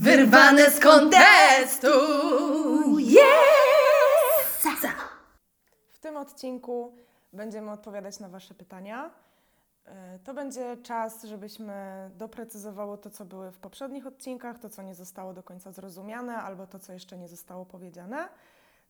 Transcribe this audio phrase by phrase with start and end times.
[0.00, 1.88] Wyrwane z kontestu!
[2.98, 4.66] Yes!
[5.90, 6.96] W tym odcinku
[7.32, 9.10] będziemy odpowiadać na Wasze pytania.
[9.84, 14.94] E, To będzie czas, żebyśmy doprecyzowały to, co były w poprzednich odcinkach, to, co nie
[14.94, 18.28] zostało do końca zrozumiane, albo to, co jeszcze nie zostało powiedziane.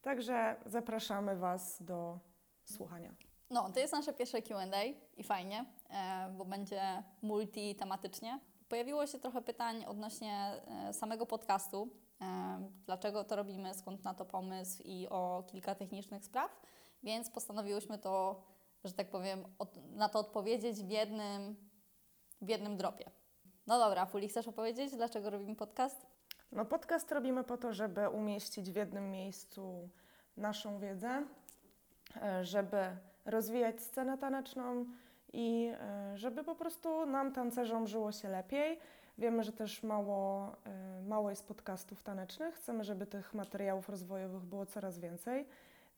[0.03, 2.19] Także zapraszamy Was do
[2.65, 3.11] słuchania.
[3.51, 4.65] No, to jest nasze pierwsze QA
[5.17, 8.41] i fajnie, e, bo będzie multitematycznie.
[8.69, 11.89] Pojawiło się trochę pytań odnośnie e, samego podcastu.
[12.21, 16.61] e, Dlaczego to robimy, skąd na to pomysł i o kilka technicznych spraw,
[17.03, 18.43] więc postanowiłyśmy to,
[18.85, 21.57] że tak powiem, od, na to odpowiedzieć w jednym,
[22.41, 23.11] w jednym dropie.
[23.67, 26.07] No dobra, Fuli, chcesz opowiedzieć, dlaczego robimy podcast?
[26.53, 29.89] No, podcast robimy po to, żeby umieścić w jednym miejscu
[30.37, 31.27] naszą wiedzę,
[32.23, 34.87] e, żeby rozwijać scenę taneczną
[35.37, 38.79] i e, żeby po prostu nam, tancerzom, żyło się lepiej.
[39.19, 42.55] Wiemy, że też mało, e, mało jest podcastów tanecznych.
[42.55, 45.47] Chcemy, żeby tych materiałów rozwojowych było coraz więcej.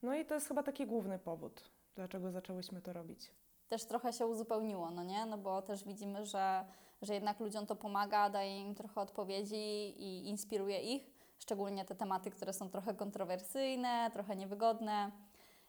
[0.02, 3.30] No i to jest chyba taki główny powód, dlaczego zaczęłyśmy to robić.
[3.68, 5.26] też trochę się uzupełniło, no nie?
[5.26, 6.64] No bo też widzimy, że,
[7.02, 12.30] że jednak ludziom to pomaga, daje im trochę odpowiedzi i inspiruje ich, szczególnie te tematy,
[12.30, 15.10] które są trochę kontrowersyjne, trochę niewygodne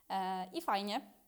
[0.10, 1.19] e, i fajnie.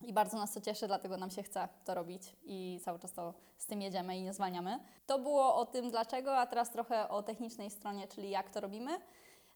[0.00, 3.34] I bardzo nas to cieszy, dlatego nam się chce to robić i cały czas to
[3.58, 4.78] z tym jedziemy i nie zwalniamy.
[5.06, 8.98] To było o tym dlaczego, a teraz trochę o technicznej stronie, czyli jak to robimy.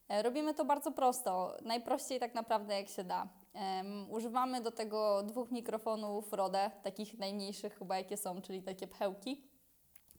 [0.09, 3.27] E, Robimy to bardzo prosto, najprościej tak naprawdę jak się da.
[3.53, 9.43] Em, używamy do tego dwóch mikrofonów Rode, takich najmniejszych chyba jakie są, czyli takie pchełki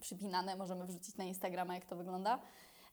[0.01, 2.39] przypinane, możemy wrzucić na Instagrama jak to wygląda.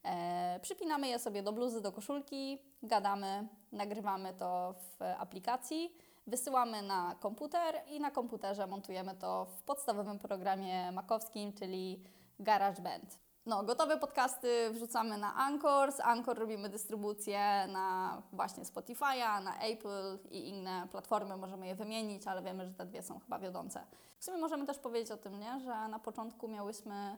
[0.03, 5.95] E, przypinamy je sobie do bluzy, do koszulki, gadamy, nagrywamy to w aplikacji,
[6.27, 12.03] wysyłamy na komputer i na komputerze montujemy to w podstawowym programie makowskim, czyli
[12.39, 13.19] GarageBand.
[13.45, 20.17] No, gotowe podcasty wrzucamy na Anchor, z Anchor robimy dystrybucję na właśnie Spotify'a, na Apple
[20.31, 23.83] i inne platformy, możemy je wymienić, ale wiemy, że te dwie są chyba wiodące.
[24.17, 25.59] W sumie możemy też powiedzieć o tym, nie?
[25.59, 27.17] że na początku miałyśmy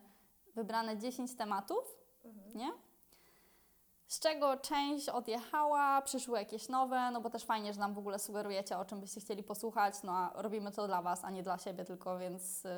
[0.56, 1.98] wybrane 10 tematów,
[2.56, 2.72] nie?
[4.08, 8.20] Z czego część odjechała, przyszły jakieś nowe, no bo też fajnie, że nam w ogóle
[8.20, 11.58] sugerujecie, o czym byście chcieli posłuchać, no a robimy to dla Was, a nie dla
[11.58, 12.72] siebie tylko, więc, yy,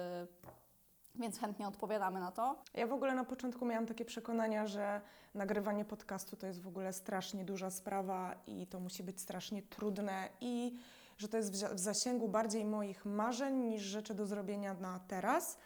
[1.15, 2.55] więc chętnie odpowiadamy na to.
[2.73, 5.01] Ja w ogóle na początku miałam takie przekonania, że
[5.33, 10.29] nagrywanie podcastu to jest w ogóle strasznie duża sprawa i to musi być strasznie trudne
[10.41, 10.77] i
[11.17, 14.99] że to jest w za- w zasięgu bardziej moich marzeń niż rzeczy do zrobienia na
[15.07, 15.57] teraz.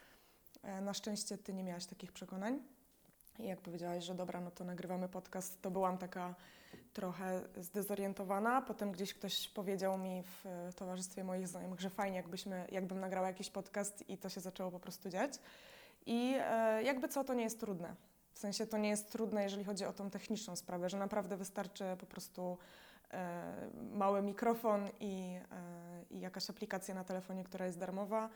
[0.64, 2.64] E, Na szczęście Ty nie miałaś takich przekonań.
[3.40, 6.36] I jak powiedziałaś, że dobra, no to nagrywamy podcast, to byłam taka
[6.94, 8.62] trochę zdezorientowana.
[8.62, 13.28] Potem gdzieś ktoś powiedział mi w e, towarzystwie moich znajomych, że fajnie, jakbyśmy, jakbym nagrała
[13.28, 15.34] jakiś podcast i to się zaczęło po prostu dziać.
[16.06, 17.96] I e, jakby co, to nie jest trudne.
[18.34, 21.84] W sensie to nie jest trudne, jeżeli chodzi o tą techniczną sprawę, że naprawdę wystarczy
[22.00, 22.58] po prostu
[23.12, 28.30] e, mały mikrofon i, e, i jakaś aplikacja na telefonie, która jest darmowa.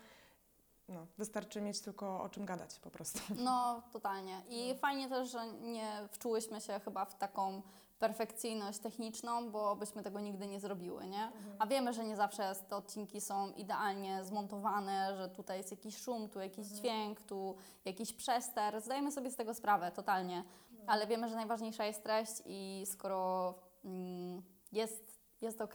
[0.89, 3.19] No, wystarczy mieć tylko o czym gadać po prostu.
[3.43, 4.41] No, totalnie.
[4.49, 7.61] I fajnie też, że nie wczułyśmy się chyba w taką
[7.99, 11.31] perfekcyjność techniczną, bo byśmy tego nigdy nie zrobiły, nie?
[11.59, 16.29] A wiemy, że nie zawsze te odcinki są idealnie zmontowane, że tutaj jest jakiś szum,
[16.29, 17.55] tu jakiś dźwięk, tu
[17.85, 18.81] jakiś przester.
[18.81, 20.43] Zdajemy sobie z tego sprawę, totalnie.
[20.87, 23.53] Ale wiemy, że najważniejsza jest treść i skoro
[23.85, 25.73] mm, jest, jest ok,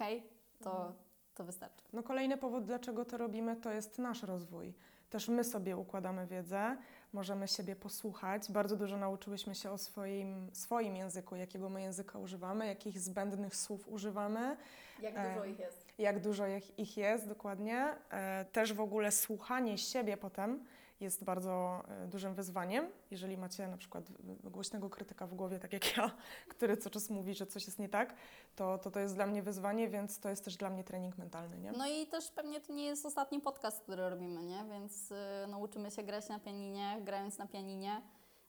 [0.62, 0.92] to,
[1.34, 1.84] to wystarczy.
[1.92, 4.74] No kolejny powód, dlaczego to robimy, to jest nasz rozwój.
[5.12, 6.76] Też my sobie układamy wiedzę,
[7.12, 8.52] możemy siebie posłuchać.
[8.52, 13.88] Bardzo dużo nauczyłyśmy się o swoim, swoim języku, jakiego my języka używamy, jakich zbędnych słów
[13.88, 14.56] używamy,
[15.02, 15.86] Jak E, dużo ich jest.
[15.98, 17.94] jak dużo ich- ich jest dokładnie.
[18.10, 20.64] E, Też w ogóle słuchanie siebie potem
[21.02, 22.86] jest bardzo e, dużym wyzwaniem.
[23.10, 24.04] Jeżeli macie na przykład
[24.46, 26.10] e, głośnego krytyka w głowie, tak jak ja,
[26.54, 28.14] który co czas mówi, że coś jest nie tak,
[28.56, 31.58] to to, to jest dla mnie wyzwanie, więc to jest też dla mnie trening mentalny,
[31.58, 31.72] nie?
[31.72, 34.64] No i też pewnie to nie jest ostatni podcast, który robimy, nie?
[34.70, 35.14] Więc y,
[35.48, 38.02] nauczymy się grać na pianinie, grając na pianinie.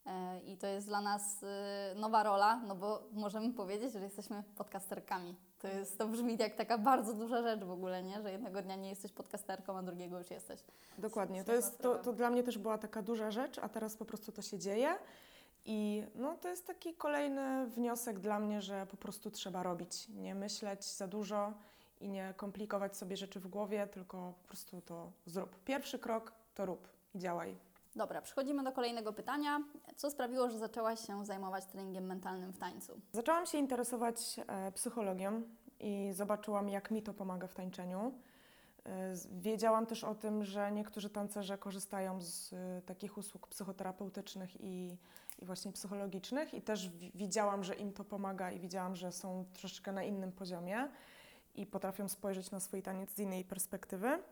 [0.07, 0.09] Y,
[0.45, 1.47] I to jest dla nas y,
[1.95, 5.35] nowa rola, no bo możemy powiedzieć, że jesteśmy podcasterkami.
[5.59, 8.21] To, jest, to brzmi jak taka bardzo duża rzecz w ogóle, nie?
[8.21, 10.63] Że jednego dnia nie jesteś podcasterką, a drugiego już jesteś.
[10.97, 11.43] Dokładnie.
[11.43, 14.31] To, jest, to, to dla mnie też była taka duża rzecz, a teraz po prostu
[14.31, 14.95] to się dzieje.
[15.65, 20.09] I no, to jest taki kolejny wniosek dla mnie, że po prostu trzeba robić.
[20.09, 21.53] Nie myśleć za dużo
[22.01, 25.63] i nie komplikować sobie rzeczy w głowie, tylko po prostu to zrób.
[25.63, 27.55] Pierwszy krok to rób i działaj.
[27.95, 29.63] Dobra, przechodzimy do kolejnego pytania.
[29.95, 33.01] Co sprawiło, że zaczęłaś się zajmować treningiem mentalnym w tańcu?
[33.11, 34.17] Zaczęłam się interesować
[34.47, 35.41] e, psychologią
[35.79, 38.13] i zobaczyłam, jak mi to pomaga w tańczeniu.
[38.85, 44.97] E, Wiedziałam też o tym, że niektórzy tancerze korzystają z e, takich usług psychoterapeutycznych i,
[45.39, 49.45] i właśnie psychologicznych i też wi- widziałam, że im to pomaga i widziałam, że są
[49.53, 50.87] troszeczkę na innym poziomie
[51.55, 54.23] i potrafią spojrzeć na swój taniec z innej perspektywy.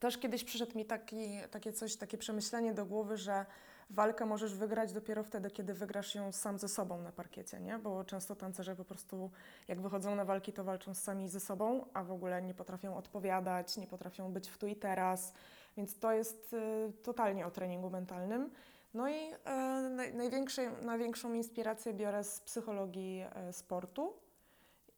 [0.00, 3.46] Też kiedyś przyszedł mi taki, takie coś, takie przemyślenie do głowy, że
[3.90, 7.78] walkę możesz wygrać dopiero wtedy, kiedy wygrasz ją sam ze sobą na parkiecie, nie?
[7.78, 9.30] Bo często tancerze po prostu
[9.68, 13.76] jak wychodzą na walki, to walczą sami ze sobą, a w ogóle nie potrafią odpowiadać,
[13.76, 15.32] nie potrafią być w tu i teraz,
[15.76, 18.50] więc to jest y, totalnie o treningu mentalnym.
[18.94, 24.12] No i y, największą inspirację biorę z psychologii y, sportu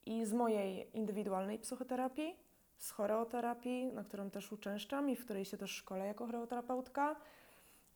[0.06, 2.47] i z mojej indywidualnej psychoterapii,
[2.78, 7.16] z choreoterapii, na którą też uczęszczam i w której się też szkolę jako choreoterapeutka.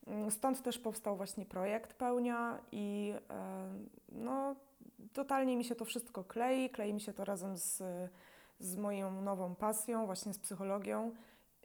[0.07, 3.69] Mm, Stąd też powstał właśnie projekt Pełnia i e,
[4.09, 4.57] no,
[5.13, 6.71] totalnie mi się to wszystko klei.
[6.71, 7.83] Klei mi się to razem z,
[8.59, 11.13] z moją nową pasją, właśnie z psychologią,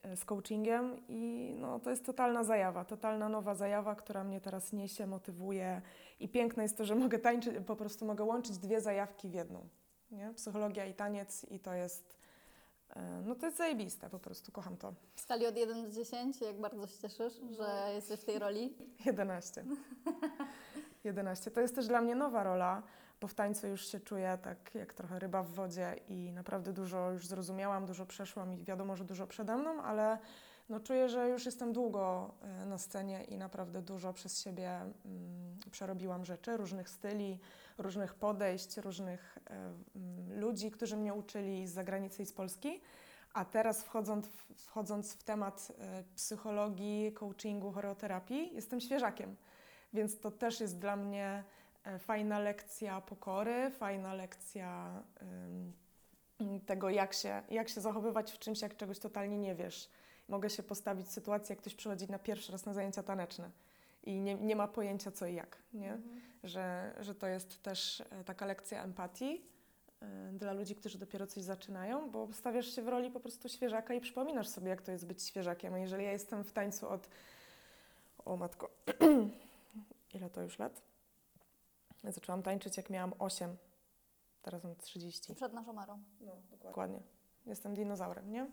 [0.03, 4.73] e, z coachingiem i no, to jest totalna zajawa, totalna nowa zajawa, która mnie teraz
[4.73, 5.81] niesie, motywuje
[6.19, 9.67] i piękne jest to, że mogę tańczyć, po prostu mogę łączyć dwie zajawki w jedną.
[10.11, 10.33] Nie?
[10.33, 12.16] Psychologia i taniec i to jest,
[13.25, 14.93] no to jest zajebiste, po prostu kocham to.
[15.15, 18.73] W skali od 1 do 10, jak bardzo się cieszysz, że jesteś w tej roli?
[19.05, 19.65] 11.
[21.03, 21.51] 11.
[21.57, 22.83] To jest też dla mnie nowa rola,
[23.21, 27.11] bo w tańcu już się czuję tak jak trochę ryba w wodzie i naprawdę dużo
[27.11, 30.17] już zrozumiałam, dużo przeszłam i wiadomo, że dużo przede mną, ale
[30.69, 35.59] no czuję, że już jestem długo e, na scenie i naprawdę dużo przez siebie mm,
[35.71, 37.39] przerobiłam rzeczy, różnych styli,
[37.77, 42.81] różnych podejść, różnych e, mm, ludzi, którzy mnie uczyli z zagranicy i z Polski.
[43.33, 49.35] A teraz wchodząc w, wchodząc w temat e, psychologii, coachingu, choreoterapii, jestem świeżakiem.
[49.93, 51.43] Więc to też jest dla mnie
[51.99, 55.03] fajna lekcja pokory, fajna lekcja
[56.65, 59.89] tego, jak się, jak się zachowywać w czymś, jak czegoś totalnie nie wiesz.
[60.27, 63.51] Mogę się postawić w sytuacji, jak ktoś przychodzi na pierwszy raz na zajęcia taneczne
[64.03, 65.97] i nie, nie ma pojęcia co i jak, nie?
[66.43, 69.41] Że, że to jest też e, taka lekcja empatii
[70.01, 73.93] e, dla ludzi, którzy dopiero coś zaczynają, bo stawiasz się w roli po prostu świeżaka
[73.93, 75.73] i przypominasz sobie, jak to jest być świeżakiem.
[75.73, 77.09] A jeżeli ja jestem w tańcu od,
[78.25, 78.69] o matko,
[80.15, 80.81] ile to już lat?
[82.03, 83.57] Ja zaczęłam tańczyć, jak miałam 8,
[84.41, 85.35] teraz mam 30.
[85.35, 86.03] Przed naszą marą.
[86.21, 86.31] No,
[86.63, 86.99] dokładnie.
[87.45, 88.47] Jestem dinozaurem, nie?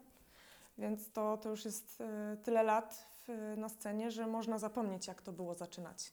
[0.78, 5.22] Więc to, to już jest e, tyle lat w, na scenie, że można zapomnieć, jak
[5.22, 6.12] to było zaczynać.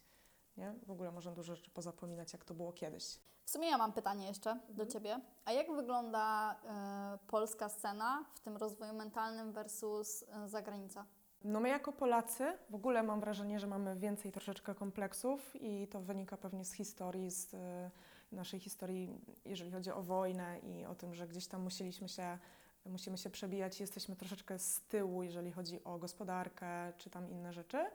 [0.57, 0.73] Nie?
[0.87, 3.19] W ogóle można dużo rzeczy pozapominać, jak to było kiedyś.
[3.45, 5.19] W sumie ja mam pytanie jeszcze do Ciebie.
[5.45, 11.05] A jak wygląda e, polska scena w tym rozwoju mentalnym versus e, zagranica?
[11.43, 16.01] No my jako Polacy w ogóle mam wrażenie, że mamy więcej troszeczkę kompleksów i to
[16.01, 17.91] wynika pewnie z historii, z e,
[18.31, 19.09] naszej historii,
[19.45, 22.37] jeżeli chodzi o wojnę i o tym, że gdzieś tam musieliśmy się,
[22.85, 27.85] musimy się przebijać jesteśmy troszeczkę z tyłu, jeżeli chodzi o gospodarkę czy tam inne rzeczy.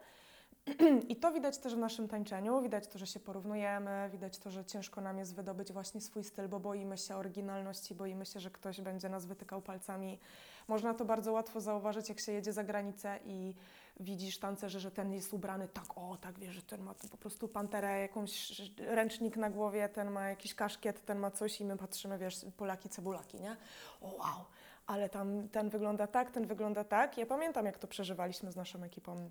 [1.09, 4.65] I to widać też w naszym tańczeniu, widać to, że się porównujemy, widać to, że
[4.65, 8.81] ciężko nam jest wydobyć właśnie swój styl, bo boimy się oryginalności, boimy się, że ktoś
[8.81, 10.19] będzie nas wytykał palcami.
[10.67, 13.53] Można to bardzo łatwo zauważyć, jak się jedzie za granicę i
[13.99, 17.47] widzisz tancerzy, że ten jest ubrany tak, o tak, wiesz, że ten ma po prostu
[17.47, 22.17] panterę, jakąś ręcznik na głowie, ten ma jakiś kaszkiet, ten ma coś i my patrzymy,
[22.17, 23.57] wiesz, Polaki, cebulaki, nie?
[24.01, 24.45] O wow,
[24.87, 27.17] ale tam ten wygląda tak, ten wygląda tak.
[27.17, 29.29] Ja pamiętam, jak to przeżywaliśmy z naszą ekipą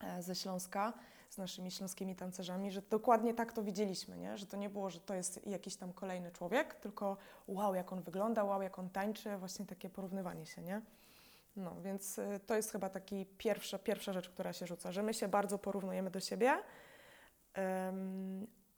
[0.00, 0.92] e, ze Śląska,
[1.30, 4.38] z naszymi śląskimi tancerzami, że dokładnie tak to widzieliśmy, nie?
[4.38, 7.16] że to nie było, że to jest jakiś tam kolejny człowiek, tylko
[7.48, 10.82] wow, jak on wygląda, wow, jak on tańczy, właśnie takie porównywanie się, nie?
[11.56, 15.14] No, więc y, to jest chyba taki pierwsza, pierwsza rzecz, która się rzuca, że my
[15.14, 16.58] się bardzo porównujemy do siebie,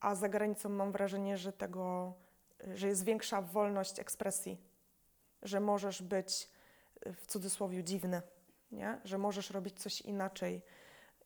[0.00, 2.12] a za granicą mam wrażenie, że tego,
[2.74, 4.58] że jest większa wolność ekspresji,
[5.44, 6.48] że możesz być
[7.06, 8.22] y, w cudzysłowie dziwny,
[8.72, 9.00] nie?
[9.04, 10.62] że możesz robić coś inaczej.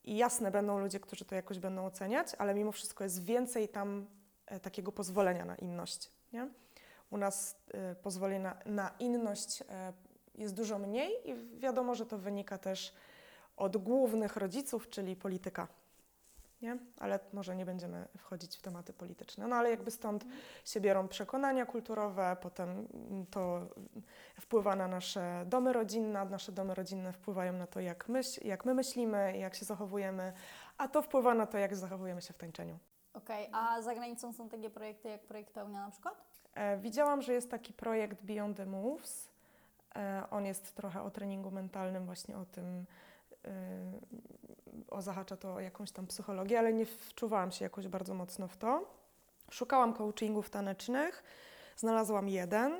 [0.04, 4.06] I jasne, będą ludzie, którzy to jakoś będą oceniać, ale mimo wszystko jest więcej tam
[4.46, 6.10] e, takiego pozwolenia na inność.
[6.32, 6.48] Nie?
[7.10, 9.92] U nas e, pozwolenia na inność e,
[10.34, 12.94] jest dużo mniej i wiadomo, że to wynika też
[13.56, 15.68] od głównych rodziców, czyli polityka.
[16.62, 16.78] Nie?
[17.00, 19.48] Ale może nie będziemy wchodzić w tematy polityczne.
[19.48, 20.24] No ale jakby stąd
[20.64, 22.88] się biorą przekonania kulturowe, potem
[23.30, 23.60] to
[24.40, 28.74] wpływa na nasze domy rodzinne, nasze domy rodzinne wpływają na to, jak, myśl, jak my
[28.74, 30.32] myślimy, jak się zachowujemy,
[30.78, 32.78] a to wpływa na to, jak zachowujemy się w tańczeniu.
[33.14, 36.24] Okej, a za granicą są takie projekty jak projekt Pełnia na przykład?
[36.54, 39.28] E, widziałam, że jest taki projekt Beyond the Moves.
[39.96, 42.84] E, on jest trochę o treningu mentalnym, właśnie o tym,
[43.44, 43.50] e,
[44.90, 48.56] o zahacza to o jakąś tam psychologię, ale nie wczuwałam się jakoś bardzo mocno w
[48.56, 48.94] to.
[49.50, 51.22] Szukałam coachingów tanecznych,
[51.76, 52.78] znalazłam jeden,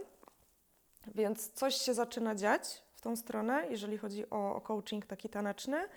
[1.14, 5.88] więc coś się zaczyna dziać w tą stronę, jeżeli chodzi o, o coaching taki taneczny.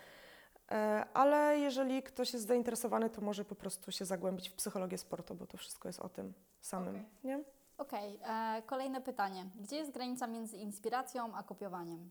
[0.71, 5.35] E, Ale jeżeli ktoś jest zainteresowany, to może po prostu się zagłębić w psychologię sportu,
[5.35, 7.05] bo to wszystko jest o tym samym, Okej.
[7.23, 7.43] nie?
[7.77, 9.45] Okej, e, kolejne pytanie.
[9.59, 12.09] Gdzie jest granica między inspiracją a kopiowaniem?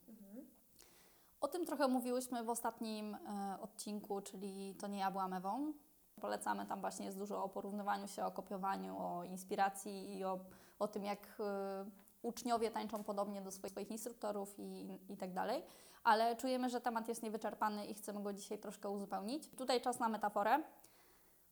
[1.41, 5.73] O tym trochę mówiłyśmy w ostatnim e, odcinku, czyli To nie ja byłam Ewą.
[6.21, 10.39] Polecamy, tam właśnie jest dużo o porównywaniu się, o kopiowaniu, o inspiracji i o,
[10.79, 11.85] o tym, jak e,
[12.23, 15.63] uczniowie tańczą podobnie do swoich, swoich instruktorów i, i tak dalej.
[16.05, 19.49] Ale czujemy, że temat jest niewyczerpany i chcemy go dzisiaj troszkę uzupełnić.
[19.49, 20.63] Tutaj czas na metaforę.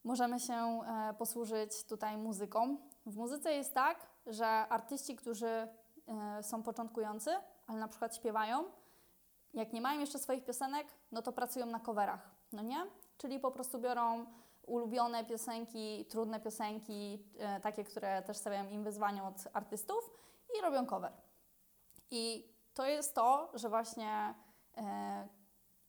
[0.05, 2.77] Możemy się e, posłużyć tutaj muzyką.
[3.07, 5.69] W muzyce jest tak, że artyści, którzy e,
[6.43, 7.31] są początkujący,
[7.67, 8.65] ale na przykład śpiewają,
[9.55, 12.87] jak nie mają jeszcze swoich piosenek, no to pracują na coverach, no nie?
[13.19, 14.27] Czyli po prostu biorą
[14.67, 20.11] ulubione piosenki, trudne piosenki, e, takie, które też stawiają im wyzwania od artystów
[20.59, 21.13] i robią cover.
[22.11, 24.35] I to jest to, że właśnie
[24.77, 25.29] e,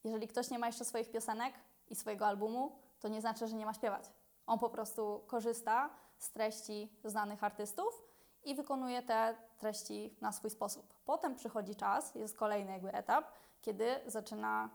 [0.04, 1.54] jeżeli ktoś nie ma jeszcze swoich piosenek
[1.88, 4.12] i swojego albumu, to nie znaczy, że nie ma śpiewać.
[4.46, 8.04] On po prostu korzysta z treści znanych artystów
[8.44, 10.94] i wykonuje te treści na swój sposób.
[11.06, 14.70] Potem przychodzi czas, jest kolejny jakby etap, kiedy zaczyna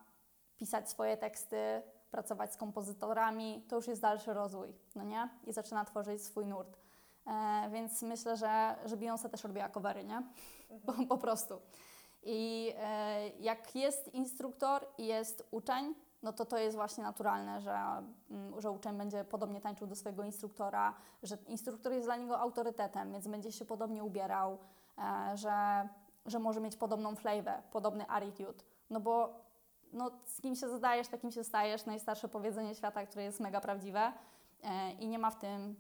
[0.59, 5.29] pisać swoje teksty, pracować z kompozytorami, to już jest dalszy rozwój, no nie?
[5.47, 6.79] I zaczyna tworzyć swój nurt.
[7.27, 10.23] E, więc myślę, że, że Beyoncé też robiła covery, nie?
[10.87, 11.61] Po, po prostu.
[12.23, 17.79] I e, jak jest instruktor i jest uczeń, no to to jest właśnie naturalne, że,
[18.31, 23.13] mm, że uczeń będzie podobnie tańczył do swojego instruktora, że instruktor jest dla niego autorytetem,
[23.13, 24.59] więc będzie się podobnie ubierał,
[24.99, 25.89] e, że,
[26.27, 28.65] że może mieć podobną flavę, podobny attitude.
[28.91, 29.45] No bo
[29.93, 31.87] no, z kim się zadajesz, takim się stajesz.
[31.87, 34.13] Najstarsze powiedzenie świata, które jest mega prawdziwe
[34.63, 35.77] e, i nie ma w tym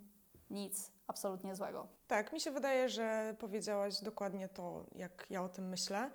[0.50, 1.86] nic absolutnie złego.
[2.06, 6.10] Tak, mi się wydaje, że powiedziałaś dokładnie to, jak ja o tym myślę.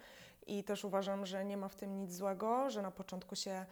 [0.48, 3.66] I też uważam, że nie ma w tym nic złego, że na początku się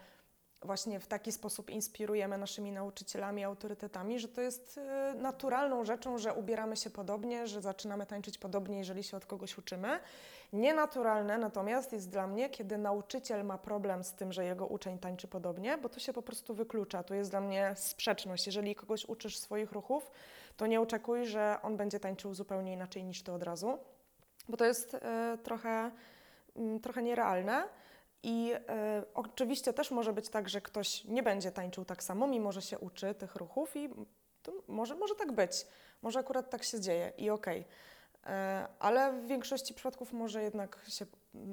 [0.62, 6.34] właśnie w taki sposób inspirujemy naszymi nauczycielami, autorytetami, że to jest e, naturalną rzeczą, że
[6.34, 10.00] ubieramy się podobnie, że zaczynamy tańczyć podobnie, jeżeli się od kogoś uczymy.
[10.52, 15.28] Nienaturalne natomiast jest dla mnie, kiedy nauczyciel ma problem z tym, że jego uczeń tańczy
[15.28, 17.02] podobnie, bo to się po prostu wyklucza.
[17.02, 18.46] To jest dla mnie sprzeczność.
[18.46, 20.10] Jeżeli kogoś uczysz swoich ruchów,
[20.56, 23.78] to nie oczekuj, że on będzie tańczył zupełnie inaczej niż ty od razu,
[24.48, 25.90] bo to jest e, trochę,
[26.56, 27.68] mm, trochę nierealne.
[28.22, 32.52] I e, oczywiście też może być tak, że ktoś nie będzie tańczył tak samo, mimo
[32.52, 33.88] że się uczy tych ruchów i
[34.68, 35.66] może, może tak być.
[36.02, 37.64] Może akurat tak się dzieje i okej.
[38.26, 41.06] E, Ale w większości przypadków może jednak się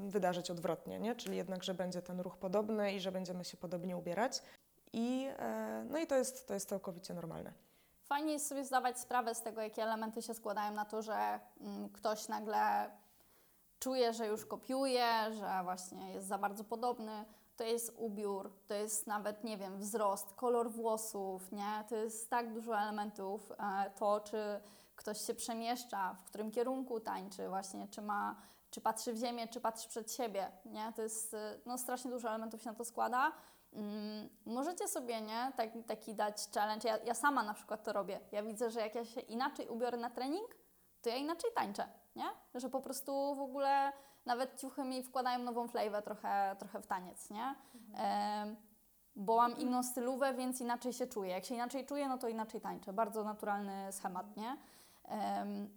[0.07, 1.15] wydarzyć odwrotnie, nie?
[1.15, 4.41] czyli jednak, że będzie ten ruch podobny i że będziemy się podobnie ubierać.
[4.93, 7.53] I, e, no i to jest, to jest całkowicie normalne.
[8.03, 11.89] Fajnie jest sobie zdawać sprawę z tego, jakie elementy się składają na to, że mm,
[11.89, 12.89] ktoś nagle
[13.79, 15.07] czuje, że już kopiuje,
[15.39, 17.25] że właśnie jest za bardzo podobny.
[17.57, 21.83] To jest ubiór, to jest nawet, nie wiem, wzrost, kolor włosów, nie?
[21.89, 23.51] To jest tak dużo elementów.
[23.51, 24.61] E, To, czy
[24.95, 28.35] ktoś się przemieszcza, w którym kierunku tańczy, właśnie, czy ma,
[28.71, 30.93] czy patrzy w ziemię, czy patrzy przed siebie, nie?
[30.95, 33.31] To jest, e, no, strasznie dużo elementów się na to składa.
[33.73, 36.89] Mm, możecie sobie, nie, tak, taki dać challenge.
[36.89, 38.19] Ja, ja sama na przykład to robię.
[38.31, 40.55] Ja widzę, że jak ja się inaczej ubiorę na trening,
[41.01, 42.25] to ja inaczej tańczę, nie?
[42.55, 43.91] Że po prostu w ogóle
[44.25, 47.55] nawet ciuchy mi wkładają nową flavę trochę, trochę w taniec, nie?
[47.97, 48.55] Em,
[49.15, 51.31] bo mam inną stylówę, więc inaczej się czuję.
[51.31, 52.93] Jak się inaczej czuję, no to inaczej tańczę.
[52.93, 54.57] Bardzo naturalny schemat, nie?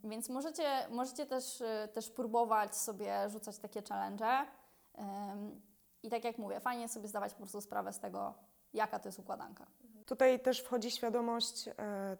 [0.04, 4.46] Więc możecie, możecie też, y, też próbować sobie rzucać takie challenge.
[6.02, 8.34] I tak jak mówię, fajnie sobie zdawać po prostu sprawę z tego,
[8.74, 9.66] jaka to jest układanka.
[10.06, 11.72] Tutaj też wchodzi świadomość e,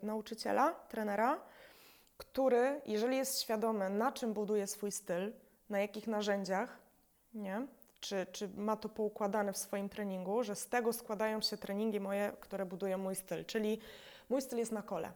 [0.03, 1.41] nauczyciela, trenera,
[2.19, 5.33] który, jeżeli jest świadomy, na czym buduje swój styl,
[5.71, 6.79] na jakich narzędziach,
[7.35, 7.67] nie?
[8.01, 12.33] Czy, czy ma to poukładane w swoim treningu, że z tego składają się treningi moje,
[12.41, 13.45] które budują mój styl.
[13.45, 13.81] Czyli
[14.29, 15.13] mój styl jest na kole.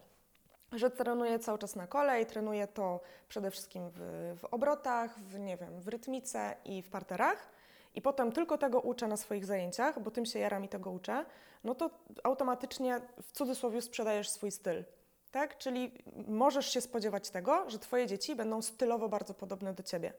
[0.72, 4.00] Że trenuję cały czas na kole i trenuję to przede wszystkim w,
[4.40, 7.48] w obrotach, w, nie wiem, w rytmice i w parterach.
[7.94, 11.24] I potem tylko tego uczę na swoich zajęciach, bo tym się jaram i tego uczę,
[11.64, 11.90] no to
[12.22, 14.84] automatycznie w cudzysłowie sprzedajesz swój styl.
[15.32, 15.58] Tak?
[15.58, 15.92] Czyli
[16.28, 20.12] możesz się spodziewać tego, że Twoje dzieci będą stylowo bardzo podobne do Ciebie.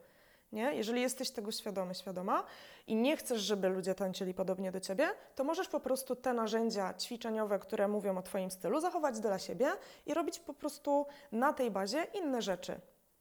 [0.52, 0.76] Nie?
[0.76, 2.44] Jeżeli jesteś tego świadomy, świadoma
[2.88, 6.94] i nie chcesz, żeby ludzie tańczyli podobnie do Ciebie, to możesz po prostu te narzędzia
[6.94, 9.72] ćwiczeniowe, które mówią o Twoim stylu, zachować dla siebie
[10.06, 12.80] i robić po prostu na tej bazie inne rzeczy.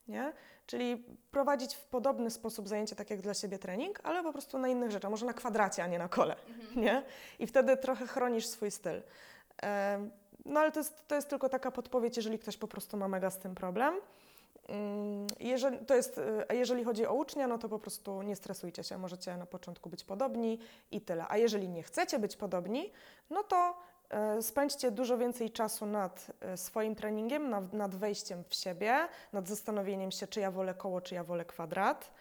[0.09, 0.33] Nie?
[0.67, 4.69] Czyli prowadzić w podobny sposób zajęcie, tak jak dla siebie trening, ale po prostu na
[4.69, 6.37] innych rzeczach, może na kwadracie, a nie na kole.
[6.77, 7.03] Nie?
[7.39, 9.03] I wtedy trochę chronisz swój styl.
[10.45, 13.31] No ale to jest, to jest tylko taka podpowiedź, jeżeli ktoś po prostu ma mega
[13.31, 13.95] z tym problem.
[14.69, 16.19] Mm, Jeżeli, to jest,
[16.51, 19.91] y, jeżeli chodzi o ucznia, no to po prostu nie stresujcie się, możecie na początku
[19.91, 20.59] być podobni
[20.91, 21.25] i tyle.
[21.29, 22.93] A jeżeli nie chcecie być podobni,
[23.31, 23.77] no to
[24.11, 29.49] e, spędźcie dużo więcej czasu nad e, swoim treningiem, nad, nad wejściem w siebie, nad
[29.49, 32.13] zastanowieniem się, czy ja wolę koło, czy ja wolę kwadrat,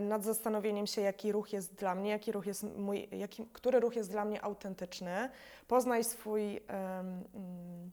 [0.00, 3.96] nad zastanowieniem się, jaki ruch jest dla mnie, jaki ruch jest mój, jaki, który ruch
[3.96, 5.30] jest dla mnie autentyczny.
[5.68, 7.90] Poznaj swój mm,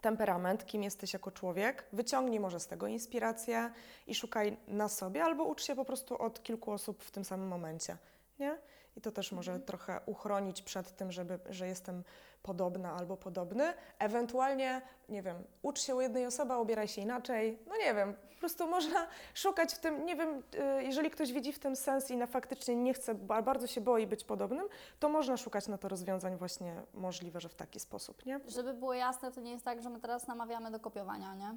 [0.00, 3.70] temperament, kim jesteś jako człowiek, wyciągnij może z tego inspirację
[4.06, 7.48] i szukaj na sobie, albo ucz się po prostu od kilku osób w tym samym
[7.48, 7.96] momencie,
[8.38, 8.58] nie?
[8.96, 12.04] I to też może trochę uchronić przed tym, żeby, że jestem
[12.42, 13.74] podobna albo podobny.
[13.98, 17.58] Ewentualnie, nie wiem, ucz się u jednej osoby, a ubieraj się inaczej.
[17.66, 20.42] No nie wiem, po prostu można szukać w tym, nie wiem,
[20.78, 23.80] y, jeżeli ktoś widzi w tym sens i na faktycznie nie chce, ba- bardzo się
[23.80, 24.68] boi być podobnym,
[25.00, 28.40] to można szukać na to rozwiązań właśnie możliwe, że w taki sposób, nie?
[28.48, 31.54] Żeby było jasne, to nie jest tak, że my teraz namawiamy do kopiowania, nie?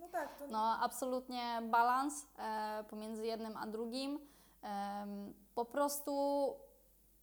[0.00, 4.18] No tak, to No, absolutnie balans e, pomiędzy jednym a drugim.
[4.62, 6.12] Em, po prostu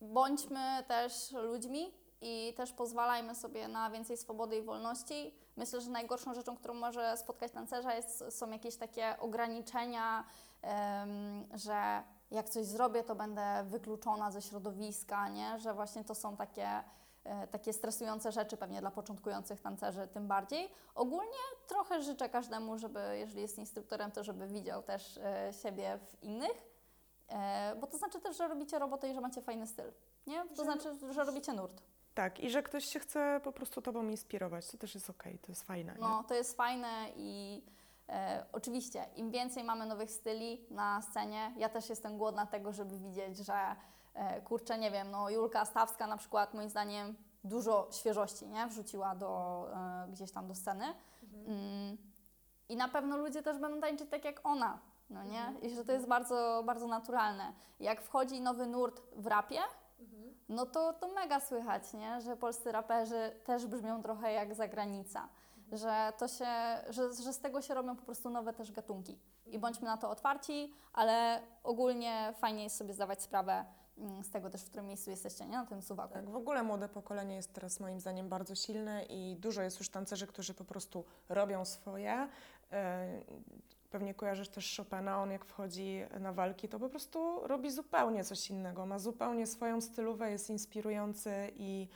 [0.02, 1.94] bądźmy też ludźmi
[2.24, 5.36] i też pozwalajmy sobie na więcej swobody i wolności.
[5.56, 10.24] Myślę, że najgorszą rzeczą, którą może spotkać tancerza, jest, są jakieś takie ograniczenia,
[10.62, 15.60] em, że jak coś zrobię, to będę wykluczona ze środowiska, nie?
[15.60, 16.84] że właśnie to są takie,
[17.24, 20.70] e, takie stresujące rzeczy pewnie dla początkujących tancerzy tym bardziej.
[20.96, 26.24] Ogólnie trochę życzę każdemu, żeby jeżeli jest instruktorem, to żeby widział też e, siebie w
[26.24, 26.68] innych,
[27.28, 29.92] e, bo to znaczy też, że robicie robotę i że macie fajny styl,
[30.28, 30.44] nie?
[30.50, 31.93] To Że- znaczy, że robicie nurt.
[32.14, 35.52] Tak, i że ktoś się chce po prostu tobą inspirować, to też jest okej, to
[35.52, 35.94] jest fajne.
[35.94, 36.02] nie?
[36.02, 37.62] No, to jest fajne i
[38.10, 43.00] e, oczywiście im więcej mamy nowych styli na scenie, ja też jestem głodna tego, żeby
[43.00, 43.76] widzieć, że
[44.14, 48.68] e, kurczę, nie wiem, no Julka Stawska na przykład moim zdaniem dużo świeżości, nie?
[48.68, 50.86] Wrzuciła do, e, gdzieś tam do sceny.
[51.48, 51.98] Mm,
[52.70, 54.80] I na pewno ludzie też będą tańczyć tak jak ona,
[55.10, 55.54] no nie?
[55.62, 57.54] I że to jest bardzo, bardzo naturalne.
[57.80, 59.60] Jak wchodzi nowy nurt w rapie,
[60.50, 62.22] no to, to mega słychać, nie?
[62.22, 65.30] że polscy raperzy też brzmią trochę jak zagranica,
[65.72, 66.48] że, to się,
[66.90, 69.20] że, że z tego się robią po prostu nowe też gatunki.
[69.46, 73.66] I bądźmy na to otwarci, ale ogólnie fajnie jest sobie zdawać sprawę
[73.98, 75.58] mm, z tego też, w którym miejscu jesteście, nie?
[75.58, 76.14] na tym suwaku.
[76.14, 79.90] Tak, w ogóle młode pokolenie jest teraz moim zdaniem bardzo silne i dużo jest już
[79.90, 82.28] tancerzy, którzy po prostu robią swoje.
[83.94, 88.50] Pewnie kojarzysz też Chopina, on jak wchodzi na walki, to po prostu robi zupełnie coś
[88.50, 88.86] innego.
[88.86, 91.88] Ma zupełnie swoją stylówę, jest inspirujący i,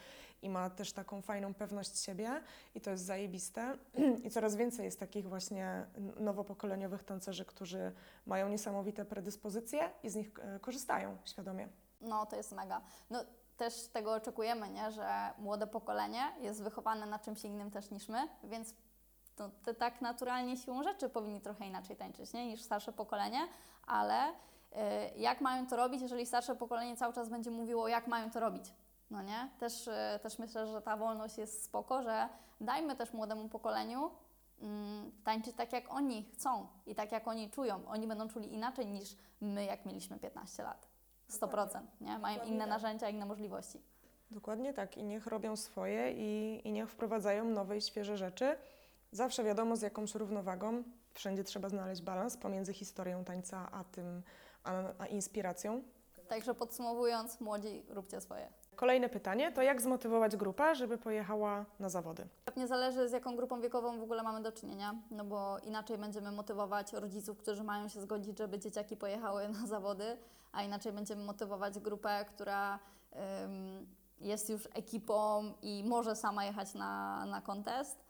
[0.42, 2.42] i ma też taką fajną pewność siebie
[2.76, 3.78] i to jest zajebiste.
[4.26, 5.86] I coraz więcej jest takich właśnie
[6.20, 7.92] nowopokoleniowych tancerzy, którzy
[8.26, 11.68] mają niesamowite predyspozycje i z nich e, korzystają świadomie.
[12.02, 12.82] No, to jest mega.
[13.10, 13.24] No,
[13.58, 14.92] też tego oczekujemy, nie?
[14.92, 18.74] że młode pokolenie jest wychowane na czymś innym też niż my, więc
[19.38, 22.48] to, te tak naturalnie siłą rzeczy powinni trochę inaczej tańczyć nie?
[22.48, 23.40] niż starsze pokolenie,
[23.88, 24.34] ale y,
[25.16, 28.74] jak mają to robić, jeżeli starsze pokolenie cały czas będzie mówiło, jak mają to robić?
[29.12, 29.50] No nie?
[29.60, 32.30] Też, y, też myślę, że ta wolność jest spoko, że
[32.62, 34.12] dajmy też młodemu pokoleniu
[34.62, 37.88] mm, tańczyć tak, jak oni chcą i tak, jak oni czują.
[37.88, 40.88] Oni będą czuli inaczej niż my, jak mieliśmy 15 lat.
[41.30, 42.20] 100%, nie?
[42.20, 42.70] Mają inne tak.
[42.70, 43.82] narzędzia, inne możliwości.
[44.32, 48.58] Dokładnie tak i niech robią swoje i, i niech wprowadzają nowe i świeże rzeczy.
[49.12, 50.84] Zawsze wiadomo z jakąś równowagą.
[51.14, 54.22] Wszędzie trzeba znaleźć balans pomiędzy historią tańca a tym,
[54.64, 55.84] a, a inspiracją.
[56.28, 58.50] Także podsumowując, młodzi róbcie swoje.
[58.76, 62.28] Kolejne pytanie to jak zmotywować grupę, żeby pojechała na zawody?
[62.46, 66.32] Pewnie zależy, z jaką grupą wiekową w ogóle mamy do czynienia, no bo inaczej będziemy
[66.32, 70.18] motywować rodziców, którzy mają się zgodzić, żeby dzieciaki pojechały na zawody,
[70.52, 72.80] a inaczej będziemy motywować grupę, która
[73.44, 73.88] ym,
[74.20, 78.07] jest już ekipą i może sama jechać na, na kontest.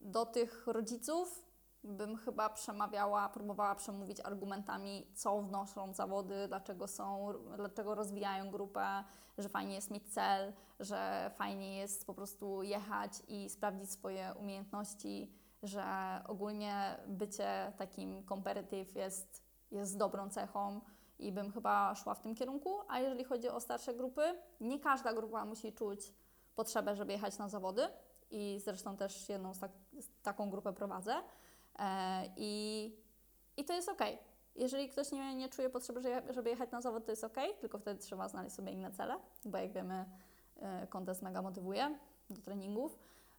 [0.00, 1.48] Do tych rodziców
[1.84, 9.04] bym chyba przemawiała, próbowała przemówić argumentami, co wnoszą zawody, dlaczego są, dlaczego rozwijają grupę,
[9.38, 15.32] że fajnie jest mieć cel, że fajnie jest po prostu jechać i sprawdzić swoje umiejętności,
[15.62, 15.84] że
[16.26, 20.80] ogólnie bycie takim competitive jest, jest dobrą cechą
[21.18, 22.78] i bym chyba szła w tym kierunku.
[22.88, 24.22] A jeżeli chodzi o starsze grupy,
[24.60, 26.12] nie każda grupa musi czuć
[26.54, 27.88] potrzebę, żeby jechać na zawody
[28.30, 29.70] i zresztą też jedną tak,
[30.22, 31.14] taką grupę prowadzę.
[31.78, 32.92] E, I,
[33.56, 34.00] I to jest ok.
[34.56, 38.00] Jeżeli ktoś nie, nie czuje potrzeby, żeby jechać na zawód, to jest ok, tylko wtedy
[38.00, 40.04] trzeba znaleźć sobie inne cele, bo jak wiemy,
[40.56, 41.98] e, kontest mega motywuje
[42.30, 42.98] do treningów.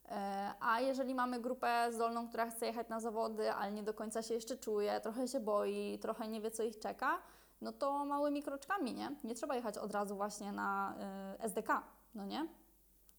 [0.10, 4.22] E, A jeżeli mamy grupę zdolną, która chce jechać na zawody, ale nie do końca
[4.22, 7.18] się jeszcze czuje, trochę się boi, trochę nie wie, co ich czeka,
[7.62, 9.16] no to małymi kroczkami, nie?
[9.24, 10.96] Nie trzeba jechać od razu właśnie na
[11.40, 11.84] SDK,
[12.16, 12.48] no nie?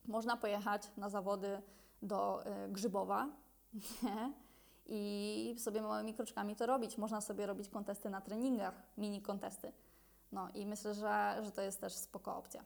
[0.07, 1.63] Można pojechać na zawody
[2.03, 3.29] do e, Grzybowa,
[4.87, 6.99] i sobie małymi kroczkami to robić.
[6.99, 9.73] Można sobie robić kontesty na treningach, mini kontesty.
[10.33, 12.65] No i myślę, że, że to jest też spoko opcja.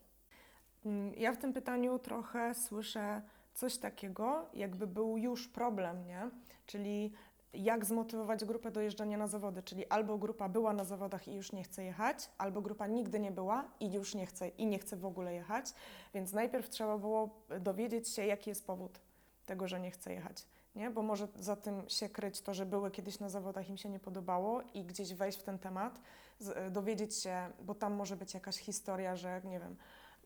[0.86, 3.22] Mm, Ja w tym pytaniu trochę słyszę
[3.54, 6.30] coś takiego, jakby był już problem, nie?
[6.66, 7.12] Czyli
[7.56, 11.52] jak zmotywować grupę do jeżdżania na zawody, czyli albo grupa była na zawodach i już
[11.52, 14.96] nie chce jechać, albo grupa nigdy nie była i już nie chce i nie chce
[14.96, 15.74] w ogóle jechać.
[16.14, 19.00] Więc najpierw trzeba było dowiedzieć się, jaki jest powód
[19.46, 20.46] tego, że nie chce jechać.
[20.74, 20.90] Nie?
[20.90, 24.00] Bo może za tym się kryć to, że były kiedyś na zawodach, im się nie
[24.00, 26.00] podobało i gdzieś wejść w ten temat,
[26.38, 29.76] z, dowiedzieć się, bo tam może być jakaś historia, że nie wiem,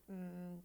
[0.09, 0.61] mm,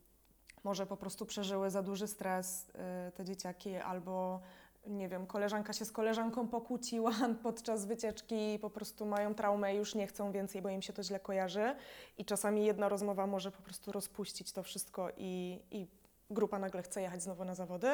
[0.64, 4.40] może po prostu przeżyły za duży stres y, te dzieciaki, albo
[4.86, 9.94] nie wiem, koleżanka się z koleżanką pokłóciła podczas wycieczki po prostu mają traumę i już
[9.94, 11.74] nie chcą więcej, bo im się to źle kojarzy.
[12.18, 15.86] I czasami jedna rozmowa może po prostu rozpuścić to wszystko i, i
[16.30, 17.88] grupa nagle chce jechać znowu na zawody.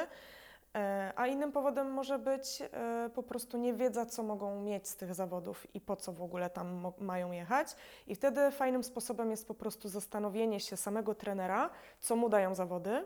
[0.74, 5.14] E, A innym powodem może być e, po prostu niewiedza, co mogą mieć z tych
[5.14, 7.76] zawodów i po co w ogóle tam mają jechać.
[8.06, 13.04] I wtedy fajnym sposobem jest po prostu zastanowienie się samego trenera, co mu dają zawody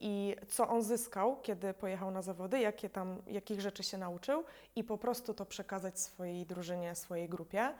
[0.00, 4.44] i co on zyskał, kiedy pojechał na zawody, jakie tam, jakich rzeczy się nauczył
[4.76, 7.74] i po prostu to przekazać swojej drużynie, swojej grupie.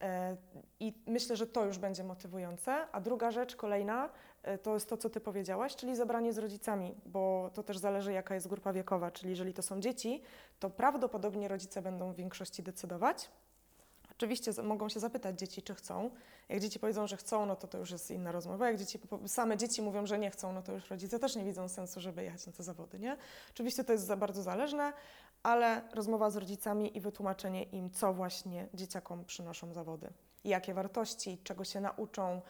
[0.00, 0.36] E,
[0.80, 2.86] I myślę, że to już będzie motywujące.
[2.92, 4.10] A druga rzecz, kolejna,
[4.42, 8.12] e, to jest to, co Ty powiedziałaś, czyli zebranie z rodzicami, bo to też zależy,
[8.12, 9.10] jaka jest grupa wiekowa.
[9.10, 10.22] Czyli jeżeli to są dzieci,
[10.60, 13.30] to prawdopodobnie rodzice będą w większości decydować.
[14.22, 16.10] Oczywiście mogą się zapytać dzieci, czy chcą.
[16.48, 18.66] Jak dzieci powiedzą, że chcą, no to to już jest inna rozmowa.
[18.66, 21.68] Jak dzieci, same dzieci mówią, że nie chcą, no to już rodzice też nie widzą
[21.68, 23.16] sensu, żeby jechać na te zawody, nie?
[23.50, 24.92] Oczywiście to jest za bardzo zależne,
[25.42, 30.08] ale rozmowa z rodzicami i wytłumaczenie im, co właśnie dzieciakom przynoszą zawody.
[30.44, 32.40] Jakie wartości, czego się nauczą,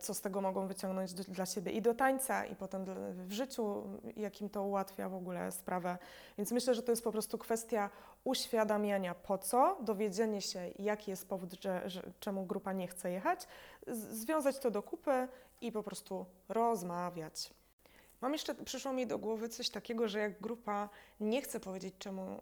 [0.00, 2.84] co z tego mogą wyciągnąć dla siebie i do tańca, i potem
[3.26, 3.84] w życiu,
[4.16, 5.98] jakim to ułatwia w ogóle sprawę.
[6.38, 7.90] Więc myślę, że to jest po prostu kwestia
[8.24, 13.46] uświadamiania po co, dowiedzenie się, jaki jest powód, że, że, czemu grupa nie chce jechać,
[13.86, 15.28] związać to do kupy
[15.60, 17.50] i po prostu rozmawiać.
[18.20, 20.88] Mam jeszcze, przyszło mi do głowy coś takiego, że jak grupa
[21.20, 22.40] nie chce powiedzieć, czemu e,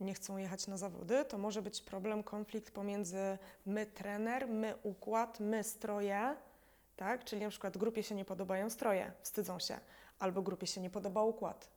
[0.00, 5.40] nie chcą jechać na zawody, to może być problem, konflikt pomiędzy my trener, my układ,
[5.40, 6.36] my stroje,
[6.96, 7.24] tak?
[7.24, 9.78] Czyli na przykład grupie się nie podobają stroje, wstydzą się,
[10.18, 11.68] albo grupie się nie podoba układ,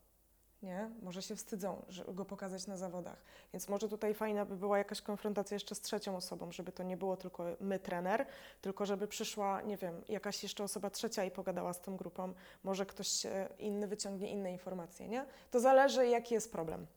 [0.64, 0.90] nie?
[1.02, 3.22] Może się wstydzą, żeby go pokazać na zawodach.
[3.54, 6.98] Więc może tutaj fajna by była jakaś konfrontacja jeszcze z trzecią osobą, żeby to nie
[6.98, 8.26] było tylko my, trener,
[8.62, 12.34] tylko żeby przyszła, nie wiem, jakaś jeszcze osoba trzecia i pogadała z tą grupą.
[12.64, 13.24] Może ktoś
[13.60, 15.26] inny wyciągnie inne informacje, nie?
[15.52, 16.88] To zależy, jaki jest problem.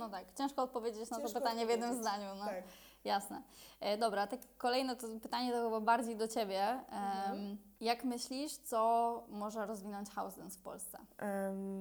[0.00, 2.34] No tak, ciężko odpowiedzieć na to Ciężko pytanie w jednym zdaniu.
[2.38, 2.44] No.
[2.44, 2.64] Tak.
[3.04, 3.42] Jasne.
[3.80, 6.62] E, dobra, tak kolejne to pytanie to chyba bardziej do Ciebie.
[6.90, 7.58] Mhm.
[7.80, 10.98] Jak myślisz, co może rozwinąć house dance w Polsce?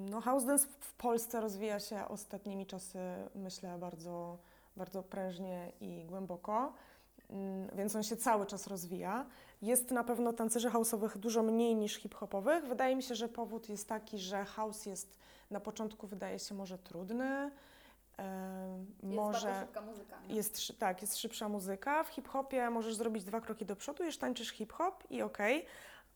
[0.10, 3.00] No, house dance w Polsce rozwija się ostatnimi czasy,
[3.36, 4.38] myślę, bardzo,
[4.76, 6.74] bardzo prężnie i głęboko,
[7.30, 9.26] Mm, więc on się cały czas rozwija.
[9.62, 12.66] Jest na pewno tancerzy house'owych dużo mniej niż hip-hopowych.
[12.66, 15.20] Wydaje mi się, że powód jest taki, że house jest
[15.52, 17.52] na początku, wydaje się, może trudny.
[18.20, 20.18] Em, może szybka muzyka.
[20.28, 22.04] jest, szy- tak, jest szybsza muzyka.
[22.04, 25.66] W hip-hopie możesz zrobić dwa kroki do przodu, już tańczysz hip-hop i okej.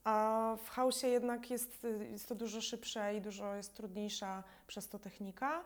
[0.04, 4.88] A w house'ie jednak jest, y, jest to dużo szybsze i dużo jest trudniejsza przez
[4.90, 5.64] to technika.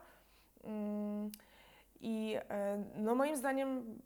[0.64, 1.32] Mm,
[2.00, 4.00] I e, no moim zdaniem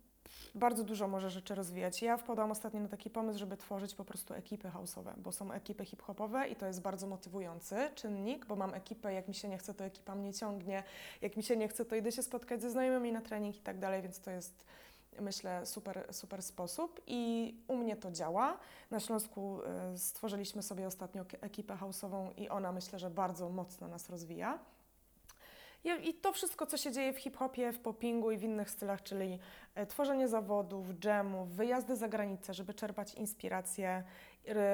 [0.55, 2.01] bardzo dużo może rzeczy rozwijać.
[2.01, 5.85] Ja wpadłam ostatnio na taki pomysł, żeby tworzyć po prostu ekipy house'owe, bo są ekipy
[5.85, 9.73] hip-hopowe i to jest bardzo motywujący czynnik, bo mam ekipę, jak mi się nie chce,
[9.73, 10.83] to ekipa mnie ciągnie,
[11.21, 13.79] jak mi się nie chce, to idę się spotkać ze znajomymi na trening i tak
[13.79, 14.65] dalej, więc to jest
[15.19, 18.57] myślę super, super sposób i u mnie to działa.
[18.91, 24.09] Na Śląsku e, stworzyliśmy sobie ostatnio ekipę house'ową i ona myślę, że bardzo mocno nas
[24.09, 24.59] rozwija.
[25.83, 29.39] I, to wszystko, co się dzieje w hip-hopie, w poppingu i w innych stylach, czyli
[29.75, 34.03] e, tworzenie zawodów, dżemów, wyjazdy za granicę, żeby czerpać inspiracje,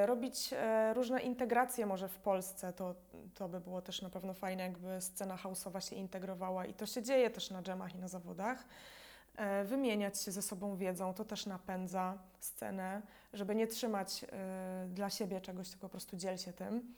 [0.06, 2.96] robić e, różne integracje może w Polsce, to,
[3.34, 7.04] to by było też na pewno fajne, jakby scena house'owa się integrowała i to się
[7.04, 8.66] dzieje też na dżemach i na zawodach.
[9.36, 13.02] E, Wymieniać się ze sobą wiedzą, to też napędza scenę,
[13.34, 14.26] żeby nie trzymać
[14.88, 16.94] dla siebie czegoś, tylko po prostu dziel się tym.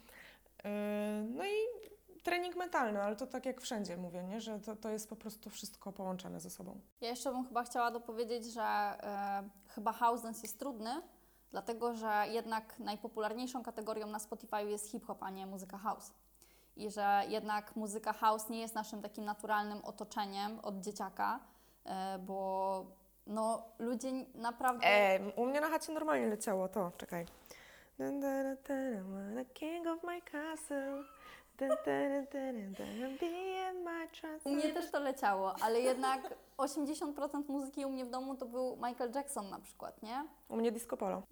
[1.36, 1.90] No i
[2.24, 4.42] trening mentalny, ale to tak jak wszędzie mówię, nie?
[4.42, 6.80] że to, to jest po prostu wszystko połączone ze sobą.
[7.02, 11.02] Ja jeszcze bym chyba chciała dopowiedzieć, że e, chyba house dance jest trudny,
[11.52, 16.14] dlatego że jednak najpopularniejszą kategorią na Spotify jest hip-hop, a nie muzyka house.
[16.76, 21.40] I że jednak muzyka house nie jest naszym takim naturalnym otoczeniem od dzieciaka,
[21.86, 22.86] e, bo
[23.28, 24.86] no, ludzie naprawdę...
[24.86, 27.26] E, u mnie na chacie normalnie leciało to, czekaj.
[29.54, 31.04] King of my castle.
[34.44, 36.22] U mnie też to leciało, ale jednak
[36.58, 37.14] 80%
[37.48, 40.24] muzyki u mnie w domu to był Michael Jackson na przykład, nie?
[40.50, 41.22] U mnie disco polo.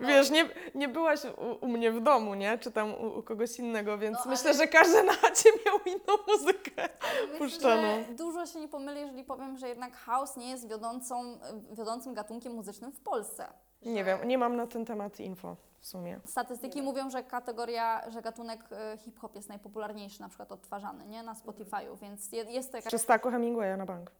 [0.00, 2.58] Wiesz, nie, nie byłaś u, u mnie w domu, nie?
[2.58, 5.78] Czy tam u, u kogoś innego, więc No, ale- myślę, że każdy na chacie miał
[5.86, 6.88] inną muzykę.
[7.22, 8.04] Myślę, Puszczoną.
[8.10, 11.38] dużo się nie pomylę, jeżeli powiem, że jednak house nie jest wiodącą,
[11.72, 13.48] wiodącym gatunkiem muzycznym w Polsce.
[13.82, 16.20] Nie wiem, nie mam na ten temat info w sumie.
[16.24, 21.22] Statystyki mówią, że kategoria, że gatunek e, hip-hop jest najpopularniejszy na przykład odtwarzany, nie?
[21.22, 22.90] Na Spotify'u, więc je- jest to jakaś...
[22.90, 24.10] Czy Staku Hemingwaya na bank?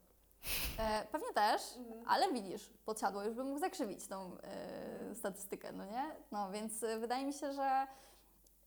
[0.78, 1.62] E, pewnie też,
[2.06, 6.04] ale widzisz, podsiadło, już bym mógł zakrzywić tą e, statystykę, no nie?
[6.32, 7.86] No więc e, wydaje mi się, że,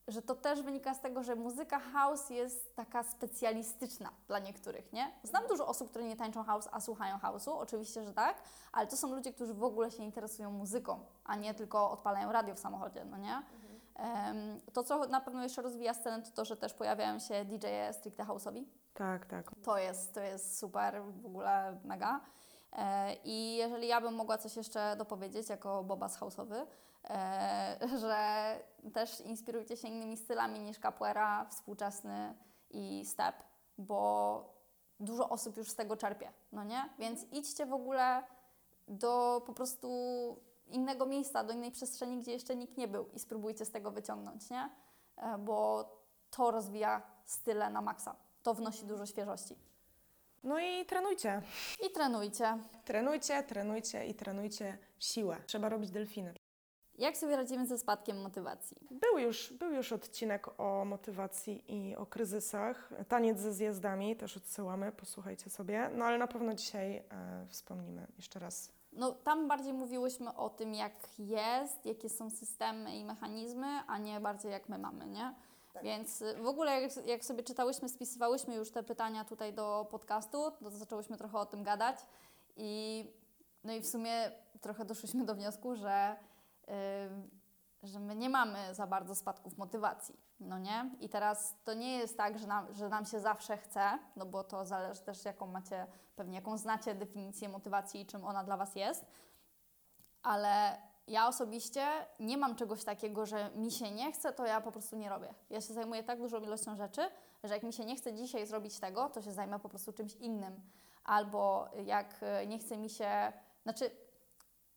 [0.09, 5.11] że to też wynika z tego, że muzyka house jest taka specjalistyczna dla niektórych, nie?
[5.23, 8.35] Znam dużo osób, które nie tańczą house, a słuchają house'u, oczywiście, że tak,
[8.71, 12.55] ale to są ludzie, którzy w ogóle się interesują muzyką, a nie tylko odpalają radio
[12.55, 13.43] w samochodzie, no nie?
[13.95, 17.93] Em, to, co na pewno jeszcze rozwija scenę, to to, że też pojawiają się DJ-e
[17.93, 18.63] stricte house'owi.
[18.93, 19.51] Tak, tak.
[19.63, 22.21] To jest, to jest super, w ogóle mega.
[22.73, 26.65] E, I jeżeli ja bym mogła coś jeszcze dopowiedzieć jako bobas houseowy, e,
[28.01, 28.55] że
[28.93, 32.35] też inspirujcie się innymi stylami niż capoeira, współczesny
[32.69, 33.35] i step,
[33.77, 34.59] bo
[34.99, 36.89] dużo osób już z tego czerpie, no nie?
[36.99, 38.23] Więc idźcie w ogóle
[38.87, 39.89] do po prostu
[40.67, 44.49] innego miejsca, do innej przestrzeni, gdzie jeszcze nikt nie był i spróbujcie z tego wyciągnąć,
[44.49, 44.69] nie?
[45.17, 45.85] E, Bo
[46.31, 48.15] to rozwija style na maksa.
[48.43, 49.55] To wnosi dużo świeżości.
[50.43, 51.41] No i trenujcie.
[51.87, 52.57] I trenujcie.
[52.85, 55.37] Trenujcie, trenujcie i trenujcie siłę.
[55.45, 56.33] Trzeba robić delfiny.
[56.99, 58.77] Jak sobie radzimy ze spadkiem motywacji?
[58.91, 62.89] Był już, był już odcinek o motywacji i o kryzysach.
[63.07, 65.89] Taniec ze zjazdami też odsyłamy, posłuchajcie sobie.
[65.95, 67.03] No ale na pewno dzisiaj e,
[67.49, 68.71] wspomnimy jeszcze raz.
[68.93, 74.19] No, tam bardziej mówiłyśmy o tym, jak jest, jakie są systemy i mechanizmy, a nie
[74.19, 75.33] bardziej jak my mamy, nie?
[75.83, 80.51] Więc y, w ogóle jak, jak sobie czytałyśmy, spisywałyśmy już te pytania tutaj do podcastu,
[80.51, 81.95] to zaczęłyśmy trochę o tym gadać
[82.57, 83.05] i
[83.63, 84.31] no i w sumie
[84.61, 86.15] trochę doszłyśmy do wniosku, że,
[87.83, 90.89] że my nie mamy za bardzo spadków motywacji, no nie?
[90.99, 94.43] I teraz to nie jest tak, że nam, że nam się zawsze chce, no bo
[94.43, 98.75] to zależy też jaką macie, pewnie jaką znacie definicję motywacji i czym ona dla Was
[98.75, 99.05] jest,
[100.23, 101.87] ale ja osobiście
[102.19, 105.33] nie mam czegoś takiego, że mi się nie chce, to ja po prostu nie robię.
[105.49, 107.01] Ja się zajmuję tak dużą ilością rzeczy,
[107.43, 110.15] że jak mi się nie chce dzisiaj zrobić tego, to się zajmę po prostu czymś
[110.15, 110.61] innym.
[111.03, 113.91] Albo jak e, nie chce mi się, znaczy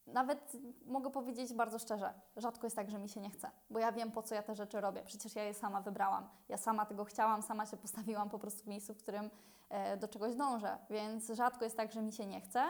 [0.07, 0.53] nawet
[0.87, 4.13] mogę powiedzieć bardzo szczerze, rzadko jest tak, że mi się nie chce, bo ja wiem,
[4.13, 5.03] po co ja te rzeczy robię.
[5.05, 6.29] Przecież ja je sama wybrałam.
[6.49, 9.31] Ja sama tego chciałam, sama się postawiłam po prostu w miejscu, w którym
[9.69, 10.79] e, do czegoś dążę.
[10.91, 12.65] Więc rzadko jest tak, że mi się nie chce.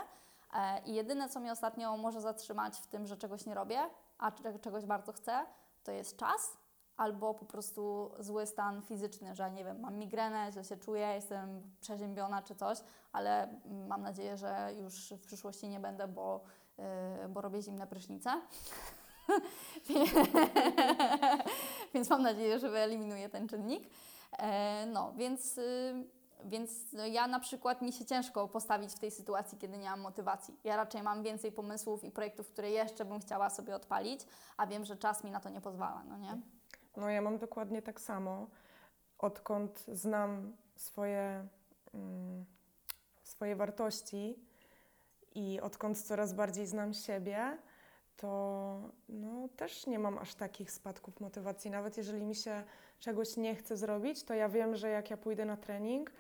[0.54, 3.80] E, I jedyne, co mnie ostatnio może zatrzymać w tym, że czegoś nie robię,
[4.18, 5.46] a cze- czegoś bardzo chcę,
[5.84, 6.56] to jest czas
[6.96, 11.62] albo po prostu zły stan fizyczny, że nie wiem, mam migrenę, że się czuję, jestem
[11.80, 12.78] przeziębiona czy coś,
[13.12, 16.40] ale mm, mam nadzieję, że już w przyszłości nie będę, bo,
[17.28, 18.40] bo robię zimne prysznice.
[21.94, 23.88] więc mam nadzieję, że wyeliminuję ten czynnik.
[24.38, 26.04] E, no, więc, y,
[26.44, 26.70] więc
[27.10, 30.56] ja na przykład mi się ciężko postawić w tej sytuacji, kiedy nie mam motywacji.
[30.64, 34.20] Ja raczej mam więcej pomysłów i projektów, które jeszcze bym chciała sobie odpalić,
[34.56, 36.40] a wiem, że czas mi na to nie pozwala, no nie?
[36.96, 38.46] No ja mam dokładnie tak samo.
[39.18, 41.48] Odkąd znam swoje,
[41.94, 42.44] mm,
[43.22, 44.38] swoje wartości
[45.34, 47.58] i odkąd coraz bardziej znam siebie,
[48.16, 51.70] to no, też nie mam aż takich spadków motywacji.
[51.70, 52.62] Nawet jeżeli mi się
[53.00, 56.12] czegoś nie chce zrobić, to ja wiem, że jak ja pójdę na trening,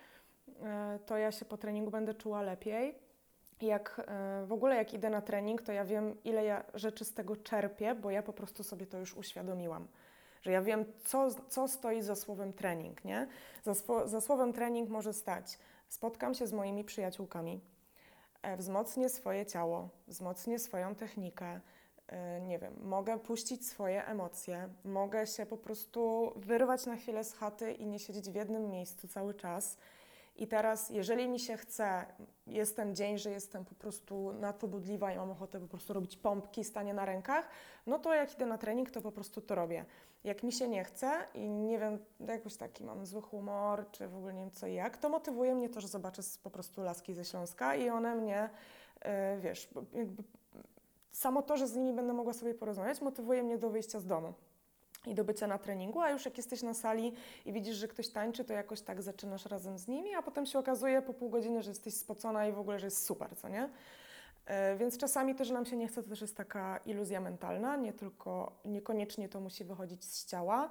[0.62, 2.94] e, to ja się po treningu będę czuła lepiej.
[3.60, 7.14] Jak e, w ogóle jak idę na trening, to ja wiem, ile ja rzeczy z
[7.14, 9.88] tego czerpię, bo ja po prostu sobie to już uświadomiłam
[10.42, 13.26] że ja wiem, co, co stoi za słowem trening, nie?
[13.64, 15.58] Za, za słowem trening może stać
[15.92, 17.60] spotkam się z moimi przyjaciółkami,
[18.58, 21.60] wzmocnię swoje ciało, wzmocnię swoją technikę,
[22.06, 27.34] e, nie wiem, mogę puścić swoje emocje, mogę się po prostu wyrwać na chwilę z
[27.34, 29.76] chaty i nie siedzieć w jednym miejscu cały czas.
[30.36, 32.06] I teraz, jeżeli mi się chce,
[32.46, 35.92] jest ten dzień, że jestem po prostu na to budliwa i mam ochotę po prostu
[35.92, 37.48] robić pompki, stanie na rękach,
[37.86, 39.84] no to jak idę na trening, to po prostu to robię.
[40.24, 44.16] Jak mi się nie chce i nie wiem, jakoś taki mam zły humor, czy w
[44.16, 47.14] ogóle nie wiem co i jak, to motywuje mnie to, że zobaczę po prostu laski
[47.14, 48.50] ze Śląska i one mnie,
[49.00, 50.22] e, wiesz, jakby
[51.12, 54.34] samo to, że z nimi będę mogła sobie porozmawiać, motywuje mnie do wyjścia z domu
[55.06, 57.12] i do bycia na treningu, a już jak jesteś na sali
[57.46, 60.58] i widzisz, że ktoś tańczy, to jakoś tak zaczynasz razem z nimi, a potem się
[60.58, 63.68] okazuje po pół godziny, że jesteś spocona i w ogóle, że jest super, co nie?
[64.52, 67.76] E, Więc czasami to, że nam się nie chce, to też jest taka iluzja mentalna,
[67.76, 70.70] nie tylko, niekoniecznie to musi wychodzić z ciała.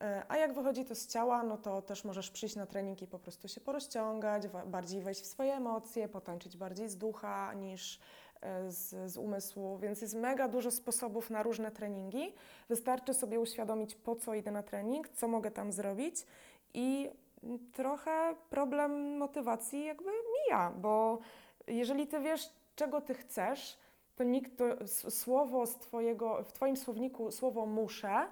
[0.00, 3.06] E, A jak wychodzi to z ciała, no to też możesz przyjść na trening i
[3.06, 8.00] po prostu się porozciągać, bardziej wejść w swoje emocje, potańczyć bardziej z ducha niż
[8.40, 12.34] e, z, z umysłu, więc jest mega dużo sposobów na różne treningi.
[12.68, 16.26] Wystarczy sobie uświadomić, po co idę na trening, co mogę tam zrobić
[16.74, 17.10] i
[17.44, 21.18] mm, trochę problem motywacji jakby mija, bo
[21.68, 23.78] jeżeli ty wiesz, czego ty chcesz,
[24.16, 24.64] to nikt to
[25.10, 28.26] słowo z twojego, w twoim słowniku słowo muszę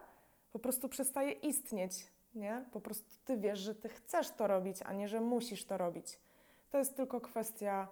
[0.52, 2.64] po prostu przestaje istnieć, nie?
[2.72, 6.18] Po prostu ty wiesz, że ty chcesz to robić, a nie, że musisz to robić.
[6.70, 7.88] To jest tylko kwestia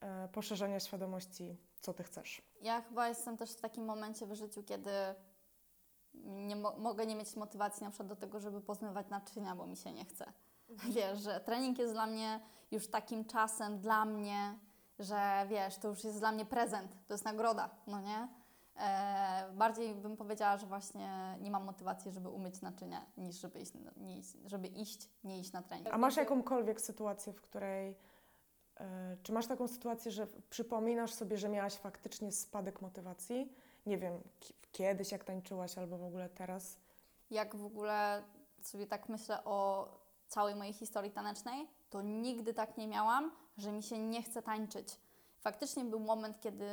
[0.00, 2.42] e, poszerzenia świadomości, co ty chcesz.
[2.62, 4.90] Ja chyba jestem też w takim momencie w życiu, kiedy
[6.24, 9.76] nie mo- mogę nie mieć motywacji na przykład do tego, żeby pozmywać naczynia, bo mi
[9.76, 10.32] się nie chce.
[10.68, 12.40] Wiesz, że trening jest dla mnie
[12.70, 14.58] już takim czasem dla mnie,
[14.98, 18.28] że wiesz, to już jest dla mnie prezent, to jest nagroda, no nie?
[18.80, 23.72] E, bardziej bym powiedziała, że właśnie nie mam motywacji, żeby umyć naczynia, niż żeby iść,
[23.96, 25.94] nie, iść- żeby iść, nie iść na trening.
[25.94, 27.96] A masz jakąkolwiek sytuację, w której.
[28.80, 33.52] e, czy masz taką sytuację, że przypominasz sobie, że miałaś faktycznie spadek motywacji?
[33.86, 36.76] Nie wiem, ki- kiedyś jak tańczyłaś, albo w ogóle teraz?
[37.30, 38.22] jak w ogóle
[38.62, 39.88] sobie tak myślę o
[40.28, 45.00] całej mojej historii tanecznej, to nigdy tak nie miałam, że mi się nie chce tańczyć.
[45.40, 46.68] Faktycznie był moment, kiedy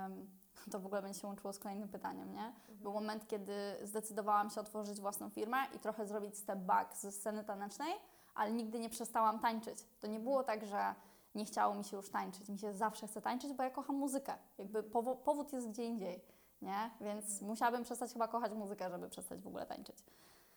[0.72, 2.52] to w ogóle będzie się łączyło z kolejnym pytaniem, nie?
[2.68, 7.44] Był moment, kiedy zdecydowałam się otworzyć własną firmę i trochę zrobić step back ze sceny
[7.44, 7.92] tanecznej,
[8.34, 9.78] ale nigdy nie przestałam tańczyć.
[10.00, 10.94] To nie było tak, że
[11.34, 12.48] nie chciało mi się już tańczyć.
[12.48, 14.34] Mi się zawsze chce tańczyć, bo ja kocham muzykę.
[14.58, 16.24] Jakby powo- powód jest gdzie indziej,
[16.62, 16.90] nie?
[17.00, 20.04] Więc musiałabym przestać chyba kochać muzykę, żeby przestać w ogóle tańczyć.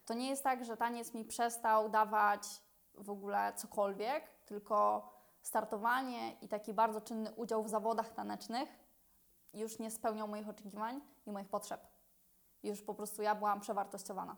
[0.05, 2.61] To nie jest tak, że taniec mi przestał dawać
[2.95, 5.09] w ogóle cokolwiek, tylko
[5.45, 8.69] startowanie i taki bardzo czynny udział w zawodach tanecznych
[9.53, 11.87] już nie spełniał moich oczekiwań i moich potrzeb.
[12.63, 14.35] Już po prostu ja byłam przewartościowana.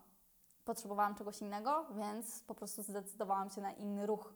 [0.66, 4.34] Potrzebowałam czegoś innego, więc po prostu zdecydowałam się na inny ruch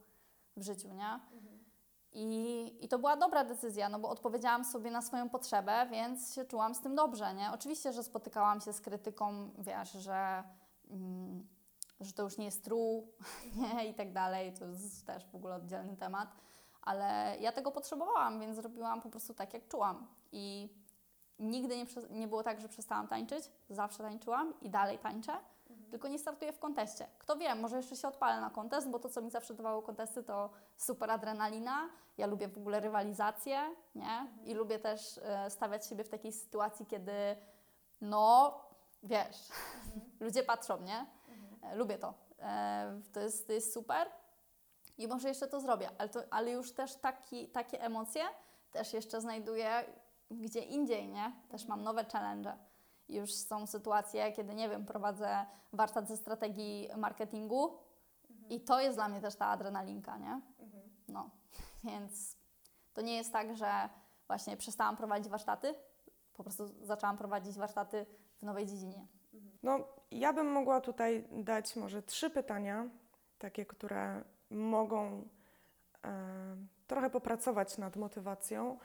[0.57, 1.19] w życiu, nie?
[2.13, 6.45] I, I to była dobra decyzja, no bo odpowiedziałam sobie na swoją potrzebę, więc się
[6.45, 7.51] czułam z tym dobrze, nie?
[7.51, 10.43] Oczywiście, że spotykałam się z krytyką, wiesz, że,
[10.89, 11.47] mm,
[11.99, 13.07] że to już nie jest true,
[13.55, 13.87] nie?
[13.87, 16.35] I tak dalej, to jest też w ogóle oddzielny temat,
[16.81, 20.07] ale ja tego potrzebowałam, więc zrobiłam po prostu tak, jak czułam.
[20.31, 20.69] I
[21.39, 25.33] nigdy nie, nie było tak, że przestałam tańczyć, zawsze tańczyłam i dalej tańczę,
[25.91, 27.07] tylko nie startuję w konteście.
[27.19, 30.23] Kto wie, może jeszcze się odpalę na kontest, bo to, co mi zawsze dawało kontesty,
[30.23, 31.89] to super adrenalina.
[32.17, 34.27] Ja lubię w ogóle rywalizację, nie?
[34.43, 37.13] I lubię też e, stawiać siebie w takiej sytuacji, kiedy
[38.01, 38.59] no,
[39.03, 39.37] wiesz,
[40.19, 41.05] ludzie patrzą, nie?
[41.63, 42.13] E, lubię to.
[42.39, 44.07] E, to, jest, to jest super.
[44.97, 48.23] I może jeszcze to zrobię, ale, to, ale już też taki, takie emocje
[48.71, 49.83] też jeszcze znajduję
[50.31, 51.31] gdzie indziej, nie?
[51.49, 52.57] Też mam nowe challenge.
[53.09, 57.77] Już są sytuacje, kiedy, nie wiem, prowadzę warsztat ze strategii marketingu
[58.49, 60.41] i to jest dla mnie też ta adrenalinka, nie?
[61.07, 61.29] No,
[61.83, 62.37] więc
[62.93, 63.89] to nie jest tak, że
[64.27, 65.75] właśnie przestałam prowadzić warsztaty,
[66.33, 68.05] po prostu zaczęłam prowadzić warsztaty
[68.39, 69.07] w nowej dziedzinie.
[69.63, 69.79] No,
[70.11, 72.89] ja bym mogła tutaj dać może trzy pytania,
[73.37, 75.27] takie, które mogą
[76.05, 76.55] e,
[76.87, 78.77] trochę popracować nad motywacją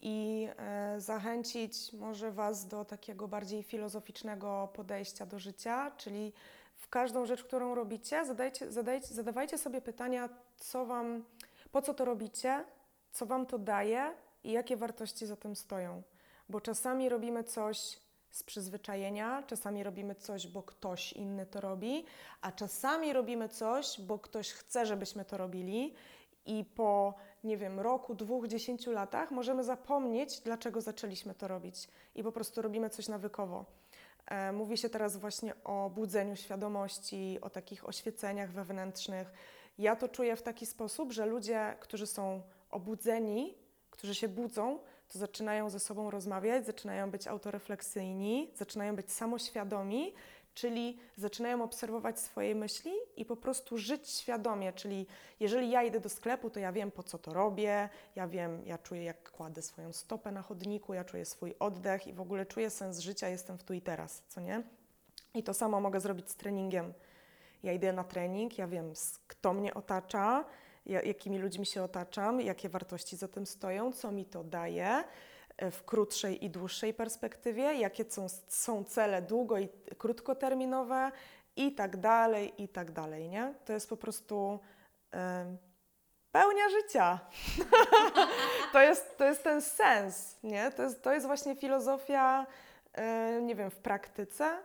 [0.00, 6.32] i e, zachęcić może Was do takiego bardziej filozoficznego podejścia do życia, czyli
[6.76, 11.24] w każdą rzecz, którą robicie, zadajcie, zadajcie, zadawajcie sobie pytania, co Wam,
[11.72, 12.64] po co to robicie,
[13.12, 16.02] co Wam to daje i jakie wartości za tym stoją.
[16.48, 17.98] Bo czasami robimy coś
[18.34, 22.04] z przyzwyczajenia, czasami robimy coś, bo ktoś inny to robi,
[22.40, 25.94] a czasami robimy coś, bo ktoś chce, żebyśmy to robili
[26.46, 32.22] i po, nie wiem, roku, dwóch, dziesięciu latach możemy zapomnieć, dlaczego zaczęliśmy to robić i
[32.22, 33.64] po prostu robimy coś nawykowo.
[34.26, 39.32] E, Mówi się teraz właśnie o budzeniu świadomości, o takich oświeceniach wewnętrznych.
[39.78, 43.54] Ja to czuję w taki sposób, że ludzie, którzy są obudzeni,
[43.90, 50.14] którzy się budzą, to zaczynają ze sobą rozmawiać, zaczynają być autorefleksyjni, zaczynają być samoświadomi,
[50.54, 54.72] czyli zaczynają obserwować swoje myśli i po prostu żyć świadomie.
[54.72, 55.06] Czyli
[55.40, 58.78] jeżeli ja idę do sklepu, to ja wiem po co to robię, ja wiem, ja
[58.78, 62.70] czuję jak kładę swoją stopę na chodniku, ja czuję swój oddech i w ogóle czuję
[62.70, 64.62] sens życia, jestem w tu i teraz, co nie?
[65.34, 66.94] I to samo mogę zrobić z treningiem.
[67.62, 68.92] Ja idę na trening, ja wiem,
[69.26, 70.44] kto mnie otacza,
[70.86, 75.04] jakimi ludźmi się otaczam, jakie wartości za tym stoją, co mi to daje
[75.56, 79.68] e, w krótszej i dłuższej perspektywie, jakie są, są cele długo i
[79.98, 81.12] krótkoterminowe
[81.56, 83.54] i tak dalej, i tak dalej, nie?
[83.64, 84.58] To jest po prostu
[85.10, 85.58] em,
[86.32, 87.20] pełnia życia.
[88.72, 90.70] to, jest, to jest ten sens, nie?
[90.70, 92.46] To jest, to jest właśnie filozofia,
[92.92, 94.58] e, nie wiem, w praktyce,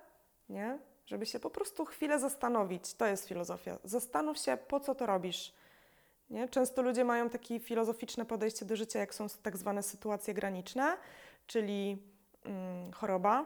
[0.49, 0.79] nie?
[1.09, 2.93] żeby się po prostu chwilę zastanowić.
[2.93, 3.77] To jest filozofia.
[3.83, 5.53] Zastanów się, po co to robisz.
[6.29, 6.49] Nie?
[6.49, 10.97] Często ludzie mają takie filozoficzne podejście do życia, jak są tak zwane sytuacje graniczne,
[11.47, 12.03] czyli
[12.45, 13.45] mm, choroba,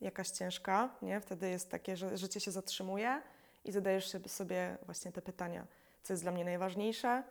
[0.00, 1.20] jakaś ciężka, nie?
[1.20, 3.22] wtedy jest takie, że życie się zatrzymuje
[3.64, 5.66] i zadajesz sobie- właśnie te pytania,
[6.02, 7.22] co jest dla mnie najważniejsze,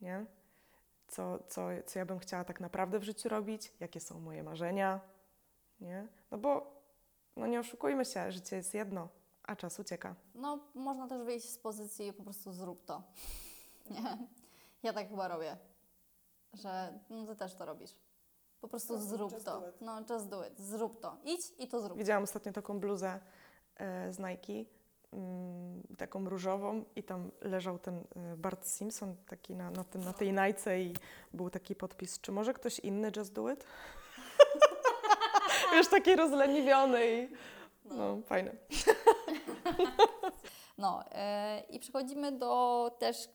[0.00, 0.24] nie?
[1.08, 5.00] Co, co, co ja bym chciała tak naprawdę w życiu robić, jakie są moje marzenia,
[5.80, 6.06] nie?
[6.30, 6.82] No bo
[7.36, 9.08] no nie oszukujmy się, życie jest jedno,
[9.42, 10.14] a czas ucieka.
[10.34, 13.02] No, można też wyjść z pozycji po prostu zrób to.
[13.90, 14.18] Nie?
[14.82, 15.56] Ja tak chyba robię,
[16.54, 17.96] że no ty też to robisz.
[18.60, 19.60] Po prostu prostu zrób just to.
[19.60, 19.80] do it.
[19.80, 20.58] No, just do it.
[20.58, 21.16] Zrób to.
[21.24, 21.98] Idź i to zrób.
[21.98, 23.20] Widziałam ostatnio taką bluzę
[23.76, 24.70] e, z Nike,
[25.12, 30.12] mm, taką różową i tam leżał ten e, Bart Simpson taki na, na, tym, na
[30.12, 30.94] tej Nike i
[31.34, 33.64] był taki podpis, czy może ktoś inny just do it?
[35.76, 37.28] Już taki rozleniwiony i
[37.84, 38.52] no, fajne.
[40.78, 43.28] No e, i przechodzimy do też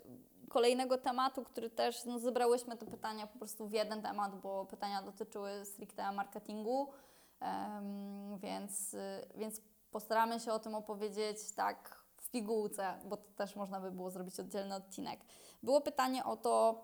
[0.50, 5.02] kolejnego tematu, który też no, zebrałyśmy te pytania po prostu w jeden temat, bo pytania
[5.02, 6.92] dotyczyły stricte marketingu,
[7.40, 8.96] em, więc,
[9.36, 14.12] więc postaramy się o tym opowiedzieć tak w pigułce, bo to też można by było
[14.12, 15.20] zrobić oddzielny odcinek.
[15.64, 16.84] Było pytanie o to,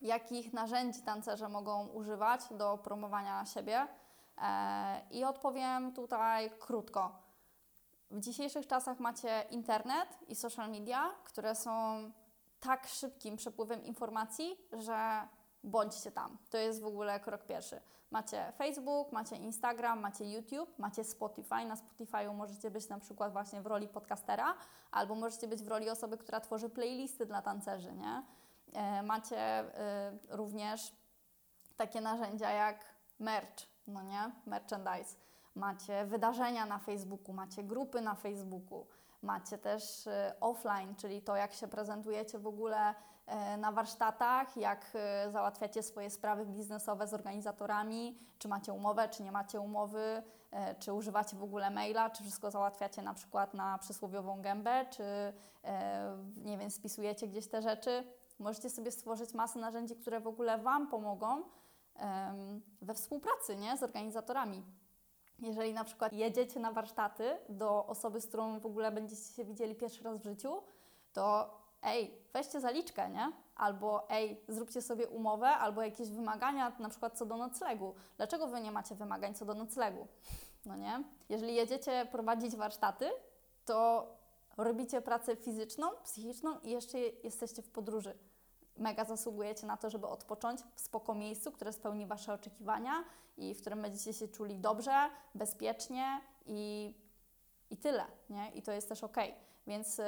[0.00, 3.86] jakich narzędzi tancerze mogą używać do promowania siebie
[4.42, 7.12] e, i odpowiem tutaj krótko.
[8.10, 11.70] W dzisiejszych czasach macie internet i social media, które są
[12.64, 15.28] tak szybkim przepływem informacji, że
[15.64, 16.38] bądźcie tam.
[16.50, 17.80] To jest w ogóle krok pierwszy.
[18.10, 21.64] Macie Facebook, macie Instagram, macie YouTube, macie Spotify.
[21.64, 24.54] Na Spotify'u możecie być na przykład właśnie w roli podcastera,
[24.90, 28.22] albo możecie być w roli osoby, która tworzy playlisty dla tancerzy, nie?
[28.72, 30.92] E, Macie e, również
[31.76, 32.84] takie narzędzia jak
[33.18, 34.30] merch, no nie?
[34.46, 35.16] Merchandise.
[35.54, 38.86] Macie wydarzenia na Facebooku, macie grupy na Facebooku,
[39.24, 42.94] macie też e, offline, czyli to, jak się prezentujecie w ogóle
[43.26, 49.22] e, na warsztatach, jak e, załatwiacie swoje sprawy biznesowe z organizatorami, czy macie umowę, czy
[49.22, 53.78] nie macie umowy, e, czy używacie w ogóle maila, czy wszystko załatwiacie na przykład na
[53.78, 55.04] przysłowiową gębę, czy
[55.64, 58.04] e, nie wiem, spisujecie gdzieś te rzeczy.
[58.38, 61.42] Możecie sobie stworzyć masę narzędzi, które w ogóle Wam pomogą
[62.82, 63.76] we współpracy nie?
[63.76, 64.62] z organizatorami.
[65.38, 69.74] Jeżeli na przykład jedziecie na warsztaty do osoby, z którą w ogóle będziecie się widzieli
[69.74, 70.62] pierwszy raz w życiu,
[71.12, 71.50] to
[71.82, 73.32] ej, weźcie zaliczkę, nie?
[73.56, 77.94] Albo ej, zróbcie sobie umowę, albo jakieś wymagania, na przykład co do noclegu.
[78.16, 80.06] Dlaczego Wy nie macie wymagań co do noclegu?
[80.66, 81.04] No nie?
[81.28, 83.10] Jeżeli jedziecie prowadzić warsztaty,
[83.64, 84.06] to
[84.56, 88.18] robicie pracę fizyczną, psychiczną i jeszcze jesteście w podróży.
[88.76, 93.04] Mega zasługujecie na to, żeby odpocząć w spoko miejscu, które spełni Wasze oczekiwania
[93.36, 96.94] i w którym będziecie się czuli dobrze, bezpiecznie i,
[97.70, 98.50] i tyle, nie?
[98.50, 99.16] I to jest też ok.
[99.66, 100.04] Więc y,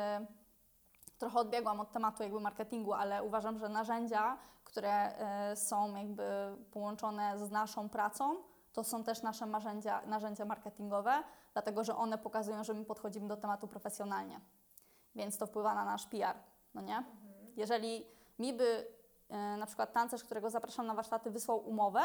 [1.18, 5.12] trochę odbiegłam od tematu jakby marketingu, ale uważam, że narzędzia, które
[5.52, 6.24] y, są jakby
[6.70, 8.36] połączone z naszą pracą,
[8.72, 13.36] to są też nasze narzędzia, narzędzia marketingowe, dlatego że one pokazują, że my podchodzimy do
[13.36, 14.40] tematu profesjonalnie.
[15.14, 16.36] Więc to wpływa na nasz PR,
[16.74, 17.04] no nie?
[17.56, 18.86] Jeżeli mi by
[19.30, 22.00] y, na przykład tancerz, którego zapraszam na warsztaty, wysłał umowę,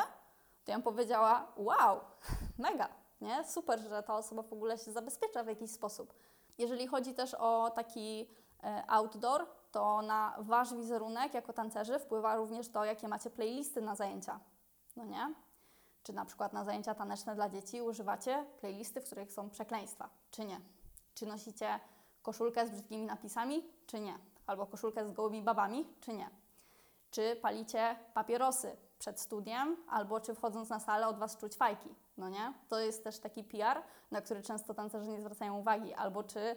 [0.66, 2.00] to ja bym powiedziała, wow,
[2.58, 2.90] mega,
[3.22, 3.44] nie?
[3.44, 6.14] Super, że ta osoba w ogóle się zabezpiecza w jakiś sposób.
[6.58, 8.30] Jeżeli chodzi też o taki
[8.64, 13.96] e, outdoor, to na Wasz wizerunek jako tancerzy wpływa również to, jakie macie playlisty na
[13.96, 14.40] zajęcia,
[14.96, 15.34] no nie?
[16.04, 20.46] Czy na przykład na zajęcia taneczne dla dzieci używacie playlisty, w których są przekleństwa, czy
[20.46, 20.62] nie?
[21.14, 21.80] Czy nosicie
[22.22, 24.20] koszulkę z brzydkimi napisami, czy nie?
[24.48, 26.30] Albo koszulkę z gołymi babami, czy nie?
[27.12, 32.30] Czy palicie papierosy przed studiem, albo czy wchodząc na salę od Was czuć fajki, no
[32.30, 32.54] nie?
[32.70, 33.82] To jest też taki PR,
[34.12, 36.56] na który często tancerze nie zwracają uwagi, albo czy,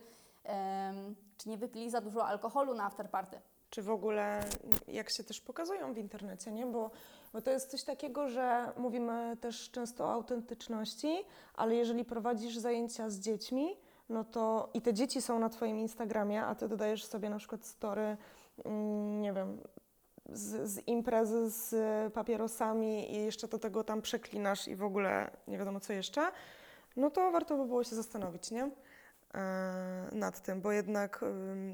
[1.39, 3.41] czy nie wypili za dużo alkoholu na afterparty.
[3.71, 4.41] Czy w ogóle
[4.89, 6.67] jak się też pokazują w internecie, nie?
[6.67, 6.91] Bo,
[7.33, 11.25] bo to jest coś takiego, że mówimy też często o autentyczności,
[11.55, 13.77] ale jeżeli prowadzisz zajęcia z dziećmi,
[14.09, 17.67] no to i te dzieci są na Twoim Instagramie, a Ty dodajesz sobie na przykład
[17.67, 18.17] story,
[18.65, 19.59] mm, nie wiem,
[20.33, 21.75] z, z imprezy z
[22.13, 26.33] papierosami i jeszcze do tego tam przeklinasz i w ogóle nie wiadomo co jeszcze,
[26.97, 28.71] no to warto by było się zastanowić, nie?
[29.35, 31.25] E, nad tym, bo jednak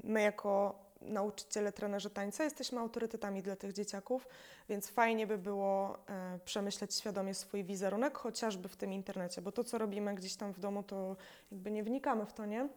[0.04, 4.28] my jako nauczyciele, trenerzy tańca jesteśmy autorytetami dla tych dzieciaków,
[4.68, 9.64] więc fajnie by było e, przemyśleć świadomie swój wizerunek, chociażby w tym internecie, bo to,
[9.64, 11.16] co robimy gdzieś tam w domu, to
[11.52, 12.68] jakby nie wnikamy w to, nie?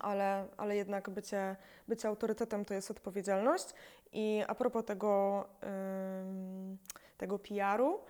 [0.00, 1.56] Ale, ale jednak bycie,
[1.88, 3.66] bycie autorytetem to jest odpowiedzialność.
[4.12, 6.78] I a propos tego, ym,
[7.18, 8.00] tego PR-u,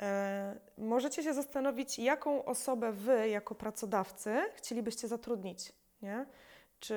[0.00, 5.72] E, możecie się zastanowić, jaką osobę wy, jako pracodawcy, chcielibyście zatrudnić.
[6.02, 6.26] Nie?
[6.80, 6.94] Czy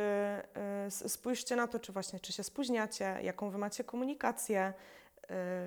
[0.87, 4.73] s- spójrzcie na to, czy właśnie czy się spóźniacie, jaką wy macie komunikację, e,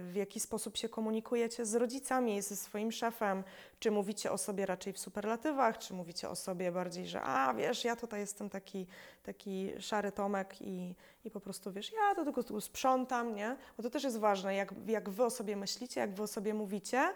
[0.03, 3.45] w jaki sposób się komunikujecie z rodzicami, ze swoim szefem,
[3.79, 7.85] czy mówicie o sobie raczej w superlatywach, czy mówicie o sobie bardziej, że a wiesz,
[7.85, 8.87] ja tutaj jestem taki,
[9.23, 10.95] taki szary Tomek i,
[11.25, 13.57] i po prostu wiesz, ja to tylko tu sprzątam, nie?
[13.77, 16.55] Bo to też jest ważne, jak, jak wy o sobie myślicie, jak wy o sobie
[16.55, 17.15] mówicie,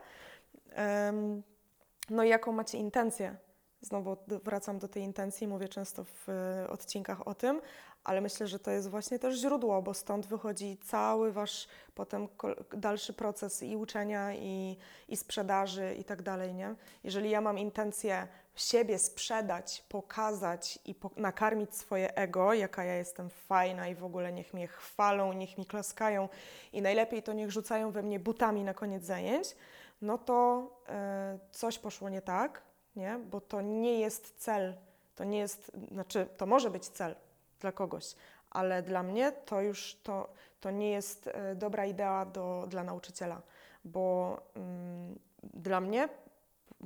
[2.10, 3.36] no i jaką macie intencję.
[3.84, 7.60] Znowu wracam do tej intencji, mówię często w e, odcinkach o tym,
[8.04, 12.28] ale myślę, że to jest właśnie też źródło, bo stąd wychodzi cały wasz potem
[12.72, 14.76] dalszy proces i uczenia, i,
[15.08, 16.74] i sprzedaży i tak dalej, nie?
[17.04, 23.30] Jeżeli ja mam intencję siebie sprzedać, pokazać i po- nakarmić swoje ego, jaka ja jestem
[23.30, 26.28] fajna i w ogóle niech mnie chwalą, niech mi klaskają
[26.72, 29.56] i najlepiej to niech rzucają we mnie butami na koniec zajęć,
[30.02, 32.62] no to e, coś poszło nie tak,
[32.96, 33.18] nie?
[33.30, 34.74] Bo to nie jest cel,
[35.14, 37.14] to nie jest, znaczy to może być cel
[37.60, 38.14] dla kogoś,
[38.50, 40.28] ale dla mnie to już to,
[40.60, 43.42] to nie jest e, dobra idea do, dla nauczyciela,
[43.84, 46.08] bo mm, dla mnie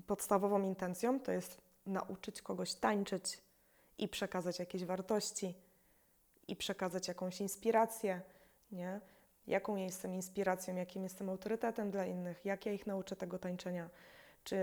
[0.06, 3.38] podstawową intencją to jest nauczyć kogoś tańczyć
[3.98, 5.54] i przekazać jakieś wartości
[6.48, 8.20] i przekazać jakąś inspirację,
[8.72, 9.00] nie?
[9.46, 13.90] Jaką ja jestem inspiracją, jakim jestem autorytetem dla innych, jak ja ich nauczę tego tańczenia.
[14.44, 14.56] Czy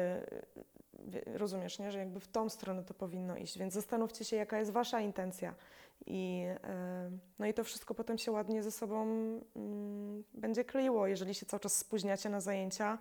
[1.25, 1.91] rozumiesz, nie?
[1.91, 3.57] że jakby w tą stronę to powinno iść.
[3.57, 5.55] Więc zastanówcie się, jaka jest wasza intencja.
[6.05, 9.03] I, e, no i to wszystko potem się ładnie ze sobą
[9.55, 12.97] mm, będzie kleiło, jeżeli się cały czas spóźniacie na zajęcia.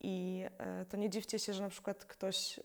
[0.00, 2.62] I e, to nie dziwcie się, że na przykład ktoś, e,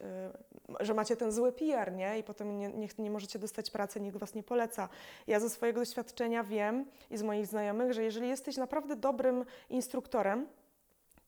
[0.80, 2.20] że macie ten zły PR, nie?
[2.20, 4.90] I potem nie, nie, nie możecie dostać pracy, nikt was nie poleca.
[5.28, 10.48] Ja ze swojego doświadczenia wiem i z moich znajomych, że jeżeli jesteś naprawdę dobrym instruktorem,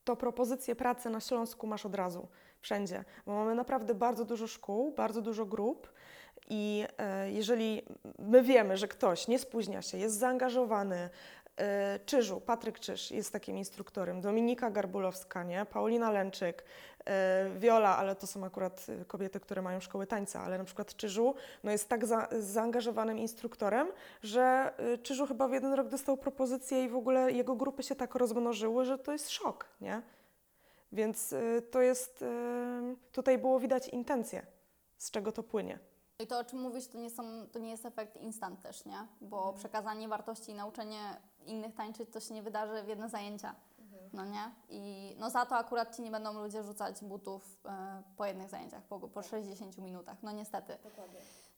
[0.04, 2.28] to propozycje pracy na Śląsku masz od razu,
[2.66, 5.92] wszędzie, bo mamy naprawdę bardzo dużo szkół, bardzo dużo grup
[6.50, 7.82] i e, jeżeli
[8.20, 11.10] my wiemy, że ktoś nie spóźnia się, jest zaangażowany,
[11.58, 15.66] e, Czyżu, Patryk Czyż jest takim instruktorem, Dominika Garbulowska, nie?
[15.66, 16.64] Paulina Lęczyk,
[17.06, 21.36] e, Wiola, ale to są akurat kobiety, które mają szkoły tańca, ale na przykład Czyżu
[21.64, 23.88] no jest tak za, zaangażowanym instruktorem,
[24.24, 28.16] że Czyżu chyba w jeden rok dostał propozycję i w ogóle jego grupy się tak
[28.16, 30.02] rozmnożyły, że to jest szok, nie?
[30.96, 32.26] Więc y, to jest, y,
[33.12, 34.46] tutaj było widać intencje,
[34.98, 35.80] z czego to płynie.
[36.20, 39.08] I to, o czym mówisz, to nie, są, to nie jest efekt instant też, nie?
[39.22, 39.56] Bo Mhm.
[39.58, 41.00] przekazanie wartości i nauczenie
[41.46, 44.10] innych tańczyć to się nie wydarzy w jedne zajęcia, Mhm.
[44.14, 44.52] no nie?
[44.70, 48.84] I no za to akurat Ci nie będą ludzie rzucać butów e, po jednych zajęciach,
[48.84, 50.78] po, po 60 minutach, no niestety.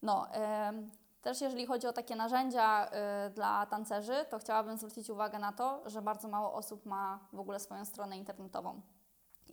[0.02, 2.90] No, em, też jeżeli chodzi o takie narzędzia
[3.28, 7.40] y, dla tancerzy, to chciałabym zwrócić uwagę na to, że bardzo mało osób ma w
[7.40, 8.82] ogóle swoją stronę internetową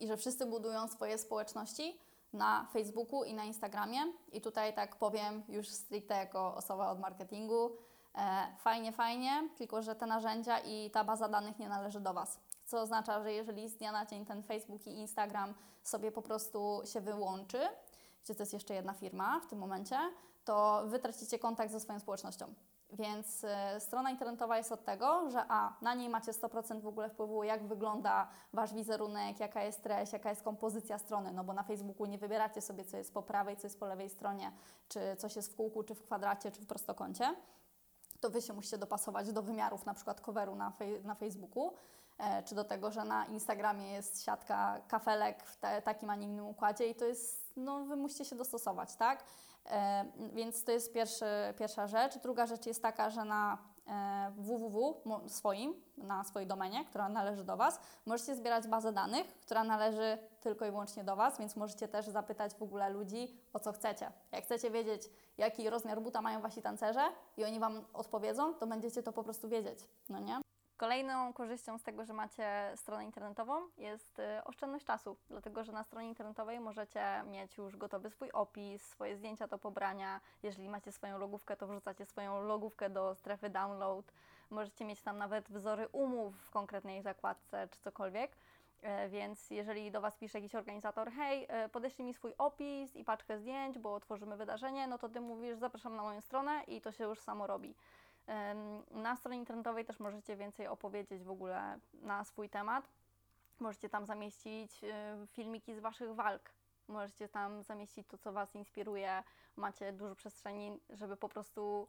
[0.01, 2.01] i że wszyscy budują swoje społeczności
[2.33, 3.99] na Facebooku i na Instagramie.
[4.33, 7.71] I tutaj tak powiem już stricte jako osoba od marketingu,
[8.15, 12.41] e, fajnie, fajnie, tylko że te narzędzia i ta baza danych nie należy do Was.
[12.65, 16.83] Co oznacza, że jeżeli z dnia na dzień ten Facebook i Instagram sobie po prostu
[16.85, 17.61] się wyłączy,
[18.25, 19.99] gdzie to jest jeszcze jedna firma w tym momencie,
[20.45, 22.55] to Wy tracicie kontakt ze swoją społecznością.
[22.93, 27.11] Więc e, strona internetowa jest od tego, że a, na niej macie 100% w ogóle
[27.11, 31.63] wpływu, jak wygląda Wasz wizerunek, jaka jest treść, jaka jest kompozycja strony, no bo na
[31.63, 34.53] Facebooku nie wybieracie sobie, co jest po prawej, co jest po lewej stronie,
[34.89, 37.35] czy coś jest w kółku, czy w kwadracie, czy w prostokącie.
[38.21, 41.73] To Wy się musicie dopasować do wymiarów na przykład coveru na, fej- na Facebooku,
[42.19, 46.27] e, czy do tego, że na Instagramie jest siatka kafelek w te, takim, a nie
[46.27, 49.25] innym układzie i to jest, no Wy musicie się dostosować, tak?
[49.71, 51.25] E, więc to jest pierwszy,
[51.59, 52.19] pierwsza rzecz.
[52.19, 57.45] Druga rzecz jest taka, że na e, www mo- swoim, na swojej domenie, która należy
[57.45, 61.89] do Was, możecie zbierać bazę danych, która należy tylko i wyłącznie do Was, więc możecie
[61.89, 64.13] też zapytać w ogóle ludzi, o co chcecie.
[64.33, 65.03] Jak chcecie wiedzieć,
[65.39, 67.03] jaki rozmiar buta mają Wasi tancerze
[67.37, 70.41] i oni Wam odpowiedzą, to będziecie to po prostu wiedzieć, no nie?
[70.85, 75.85] Kolejną korzyścią z tego, że macie stronę internetową jest y, oszczędność czasu, dlatego że na
[75.85, 80.21] stronie internetowej możecie mieć już gotowy swój opis, swoje zdjęcia do pobrania.
[80.43, 84.13] Jeżeli macie swoją logówkę, to wrzucacie swoją logówkę do strefy download.
[84.51, 88.37] Możecie mieć tam nawet wzory umów w konkretnej zakładce czy cokolwiek.
[88.83, 93.05] E, Więc jeżeli do Was pisze jakiś organizator, hej, e, podeślij mi swój opis i
[93.05, 96.93] paczkę zdjęć, bo tworzymy wydarzenie, no to Ty mówisz, zapraszam na moją stronę i to
[96.93, 97.75] się już samo robi.
[98.91, 102.89] Na stronie internetowej też możecie więcej opowiedzieć w ogóle na swój temat.
[103.61, 106.51] Możecie tam zamieścić e, filmiki z Waszych walk.
[106.89, 109.23] Możecie tam zamieścić to, co Was inspiruje.
[109.57, 111.89] Macie dużo przestrzeni, żeby po prostu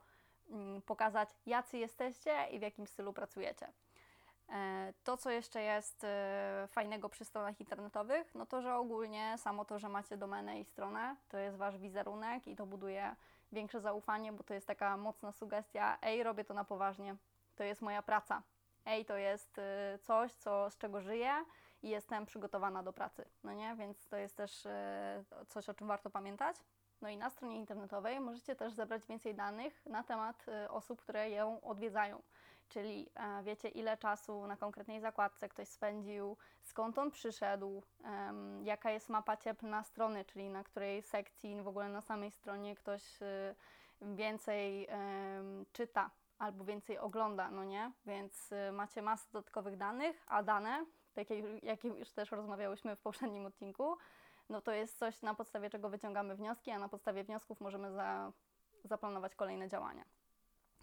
[0.50, 3.68] mm, pokazać, jacy jesteście i w jakim stylu pracujecie.
[4.50, 9.66] E, To, co jeszcze jest e, fajnego przy stronach internetowych, no to, że ogólnie samo
[9.66, 13.16] to, że macie domenę i stronę, to jest wasz wizerunek i to buduje
[13.52, 17.16] większe zaufanie, bo to jest taka mocna sugestia, ej, robię to na poważnie,
[17.56, 18.42] to jest moja praca,
[18.86, 21.46] ej, to jest e, coś, co, z czego żyję
[21.84, 23.76] i jestem przygotowana do pracy, no nie?
[23.76, 26.56] Więc to jest też e, coś, o czym warto pamiętać.
[27.02, 31.30] No i na stronie internetowej możecie też zebrać więcej danych na temat e, osób, które
[31.30, 32.22] ją odwiedzają.
[32.70, 37.84] Czyli e, wiecie, ile czasu na konkretnej zakładce ktoś spędził, skąd on przyszedł,
[38.64, 43.22] jaka jest mapa cieplna strony, czyli na której sekcji, w ogóle na samej stronie ktoś
[43.22, 43.56] e,
[44.02, 44.88] więcej
[45.74, 46.10] czyta
[46.40, 47.92] albo więcej ogląda, no nie?
[48.06, 53.02] Więc e, macie masę dodatkowych danych, a dane, tak jak, jak już też rozmawiałyśmy w
[53.02, 53.98] poprzednim odcinku,
[54.50, 58.32] no to jest coś, na podstawie czego wyciągamy wnioski, a na podstawie wniosków możemy za,
[58.84, 60.06] zaplanować kolejne działania.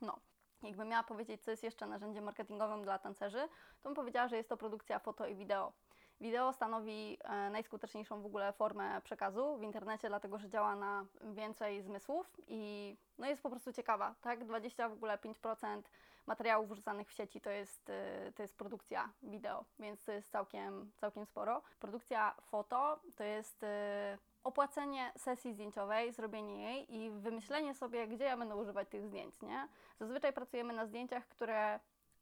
[0.01, 0.17] No,
[0.63, 3.49] jakbym miała powiedzieć, co jest jeszcze narzędziem marketingowym dla tancerzy,
[3.83, 5.73] to bym powiedziała, że jest to produkcja foto i wideo.
[6.21, 11.83] Wideo stanowi e, najskuteczniejszą w ogóle formę przekazu w internecie, dlatego że działa na więcej
[11.83, 14.45] zmysłów i no jest po prostu ciekawa, tak?
[14.45, 15.83] 20 w ogóle 5%
[16.27, 20.93] materiałów wrzucanych w sieci to jest, e, to jest produkcja wideo, więc to jest całkiem,
[20.97, 21.63] całkiem sporo.
[21.79, 28.37] Produkcja foto to jest e, opłacenie sesji zdjęciowej, zrobienie jej i wymyślenie sobie, gdzie ja
[28.37, 29.69] będę używać tych zdjęć, nie?
[30.01, 31.81] Zazwyczaj pracujemy na zdjęciach, które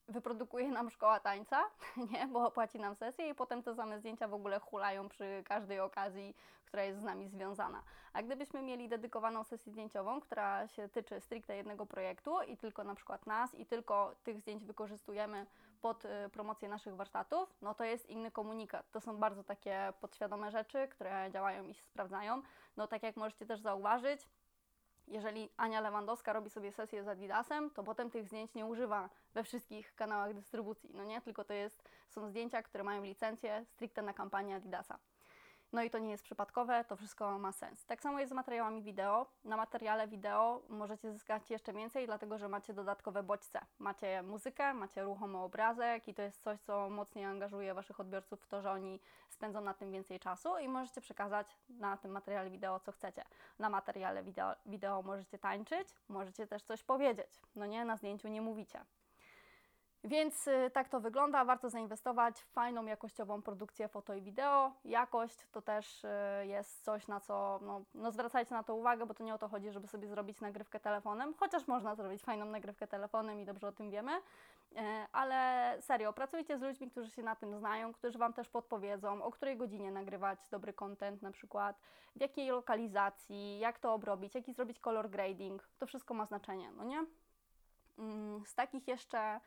[0.09, 1.65] wyprodukuje nam szkoła tańca,
[2.13, 2.27] nie?
[2.27, 6.37] Bo opłaci nam sesję i potem te same zdjęcia w ogóle hulają przy każdej okazji,
[6.65, 7.83] która jest z nami związana.
[8.13, 12.95] A gdybyśmy mieli dedykowaną sesję zdjęciową, która się tyczy stricte jednego projektu i tylko na
[12.95, 15.47] przykład nas i tylko tych zdjęć wykorzystujemy
[15.81, 18.91] pod y, promocję naszych warsztatów, no to jest inny komunikat.
[18.91, 22.43] To są bardzo takie podświadome rzeczy, które działają i się sprawdzają.
[22.77, 24.29] No tak jak możecie też zauważyć,
[25.11, 29.45] jeżeli Ania Lewandowska robi sobie sesję z Adidasem, to potem tych zdjęć nie używa we
[29.45, 31.21] wszystkich kanałach dystrybucji, no nie?
[31.21, 34.99] Tylko to jest, są zdjęcia, które mają licencję stricte na kampanię Adidasa.
[35.73, 37.87] No i to nie jest przypadkowe, to wszystko ma sens.
[37.87, 39.27] Tak samo jest z materiałami wideo.
[39.45, 43.61] Na materiale wideo możecie zyskać jeszcze więcej, dlatego że macie dodatkowe bodźce.
[43.79, 48.47] Macie muzykę, macie ruchomy obrazek i to jest coś, co mocniej angażuje Waszych odbiorców w
[48.47, 52.81] to, że oni spędzą na tym więcej czasu i możecie przekazać na tym materiale wideo,
[52.81, 53.25] co chcecie.
[53.59, 57.43] Na materiale wideo, wideo możecie tańczyć, możecie też coś powiedzieć.
[57.55, 58.85] No nie, na zdjęciu nie mówicie.
[60.05, 61.45] Więc y, tak to wygląda.
[61.45, 64.73] Warto zainwestować w fajną, jakościową produkcję foto i wideo.
[64.85, 66.09] Jakość to też y,
[66.47, 69.49] jest coś, na co no, no zwracajcie na to uwagę, bo to nie o to
[69.49, 73.73] chodzi, żeby sobie zrobić nagrywkę telefonem, chociaż można zrobić fajną nagrywkę telefonem i dobrze o
[73.73, 74.13] tym wiemy.
[74.77, 79.23] E, Ale serio, pracujcie z ludźmi, którzy się na tym znają, którzy Wam też podpowiedzą,
[79.23, 81.81] o której godzinie nagrywać dobry content na przykład,
[82.17, 85.69] w jakiej lokalizacji, jak to obrobić, jaki zrobić color grading.
[85.79, 87.05] To wszystko ma znaczenie, no nie?
[87.99, 89.41] Mm, Z takich jeszcze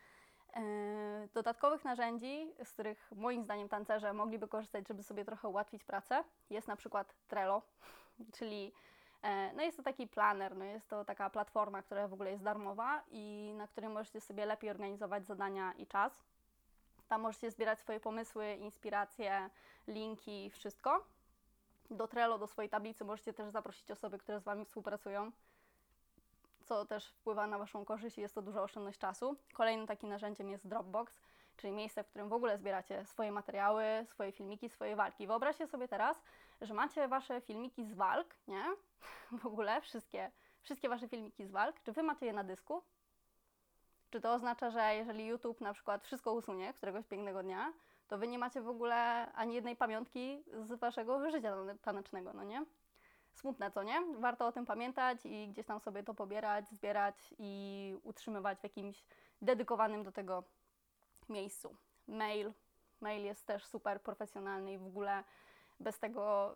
[1.33, 6.67] dodatkowych narzędzi, z których moim zdaniem tancerze mogliby korzystać, żeby sobie trochę ułatwić pracę, jest
[6.67, 7.61] na przykład Trello,
[8.37, 8.73] czyli
[9.21, 12.43] e, no jest to taki planer, no jest to taka platforma, która w ogóle jest
[12.43, 16.23] darmowa i na której możecie sobie lepiej organizować zadania i czas.
[17.07, 19.49] Tam możecie zbierać swoje pomysły, inspiracje,
[19.87, 21.03] linki, wszystko.
[21.91, 25.31] Do Trello, do swojej tablicy możecie też zaprosić osoby, które z Wami współpracują
[26.63, 29.35] co też wpływa na Waszą korzyść i jest to duża oszczędność czasu.
[29.53, 31.21] Kolejnym takim narzędziem jest Dropbox,
[31.57, 35.27] czyli miejsce, w którym w ogóle zbieracie swoje materiały, swoje filmiki, swoje walki.
[35.27, 36.23] Wyobraźcie sobie teraz,
[36.61, 38.63] że macie Wasze filmiki z walk, nie?
[39.41, 41.81] W ogóle wszystkie, wszystkie Wasze filmiki z walk.
[41.83, 42.83] Czy Wy macie je na dysku?
[44.09, 47.73] Czy to oznacza, że jeżeli YouTube na przykład wszystko usunie któregoś pięknego dnia,
[48.07, 52.65] to Wy nie macie w ogóle ani jednej pamiątki z Waszego życia tanecznego, no nie?
[53.33, 54.01] Smutne, co nie?
[54.19, 59.05] Warto o tym pamiętać i gdzieś tam sobie to pobierać, zbierać i utrzymywać w jakimś
[59.41, 60.43] dedykowanym do tego
[61.29, 61.75] miejscu.
[62.07, 62.53] Mail.
[63.01, 65.23] Mail jest też super profesjonalny i w ogóle
[65.79, 66.55] bez tego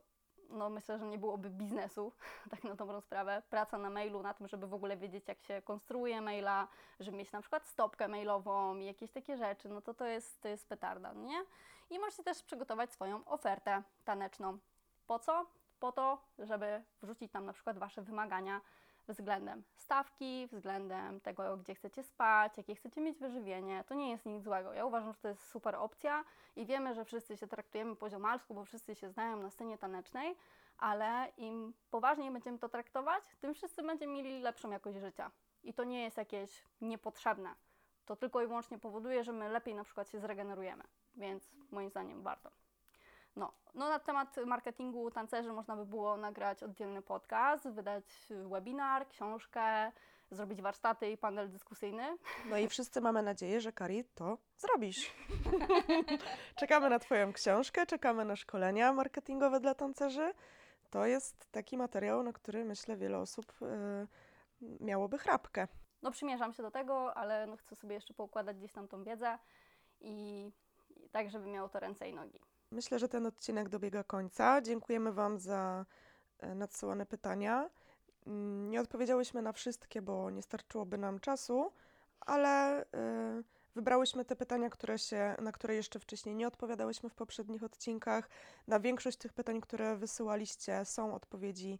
[0.49, 2.11] no myślę, że nie byłoby biznesu,
[2.51, 3.41] tak na dobrą sprawę.
[3.49, 6.67] Praca na mailu, na tym, żeby w ogóle wiedzieć, jak się konstruuje maila,
[6.99, 10.47] żeby mieć na przykład stopkę mailową i jakieś takie rzeczy, no to to jest, to
[10.47, 11.43] jest petarda, no nie?
[11.89, 14.57] I możecie też przygotować swoją ofertę taneczną.
[15.07, 15.45] Po co?
[15.79, 18.61] Po to, żeby wrzucić tam na przykład Wasze wymagania
[19.07, 23.83] względem stawki, względem tego, gdzie chcecie spać, jakie chcecie mieć wyżywienie.
[23.87, 24.73] To nie jest nic złego.
[24.73, 26.25] Ja uważam, że to jest super opcja
[26.55, 30.35] i wiemy, że wszyscy się traktujemy poziomalsku, bo wszyscy się znają na scenie tanecznej,
[30.77, 35.31] ale im poważniej będziemy to traktować, tym wszyscy będziemy mieli lepszą jakość życia.
[35.63, 37.55] I to nie jest jakieś niepotrzebne.
[38.05, 40.83] To tylko i wyłącznie powoduje, że my lepiej na przykład się zregenerujemy.
[41.15, 42.51] Więc moim zdaniem warto.
[43.37, 49.91] No, no na temat marketingu tancerzy można by było nagrać oddzielny podcast, wydać webinar, książkę,
[50.31, 52.17] zrobić warsztaty i panel dyskusyjny.
[52.49, 55.13] No i wszyscy mamy nadzieję, że Kari to zrobisz.
[56.59, 60.33] czekamy na Twoją książkę, czekamy na szkolenia marketingowe dla tancerzy.
[60.89, 64.07] To jest taki materiał, na który myślę wiele osób y,
[64.61, 65.67] miałoby chrapkę.
[66.01, 69.39] No przymierzam się do tego, ale no chcę sobie jeszcze poukładać gdzieś tam tą wiedzę
[69.99, 70.47] i,
[70.89, 72.39] i tak, żeby miało to ręce i nogi.
[72.71, 74.61] Myślę, że ten odcinek dobiega końca.
[74.61, 75.85] Dziękujemy Wam za
[76.39, 77.69] e, nadsyłane pytania.
[78.27, 81.71] Mm, Nie odpowiedziałyśmy na wszystkie, bo nie starczyłoby nam czasu,
[82.19, 83.43] ale e,
[83.75, 88.29] wybrałyśmy te pytania, które się, na które jeszcze wcześniej nie odpowiadałyśmy w poprzednich odcinkach.
[88.67, 91.79] Na większość tych pytań, które wysyłaliście, są odpowiedzi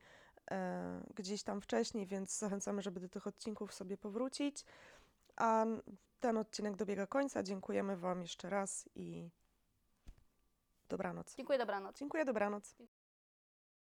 [0.52, 4.66] e, gdzieś tam wcześniej, więc zachęcamy, żeby do tych odcinków sobie powrócić.
[5.36, 5.66] A
[6.20, 7.44] ten odcinek dobiega końca.
[7.44, 9.30] Dziękujemy Wam jeszcze raz i
[10.90, 11.36] dobranoc.
[11.36, 12.00] Dziękuję, dobranoc.
[12.00, 12.76] Dziękuję, dobranoc.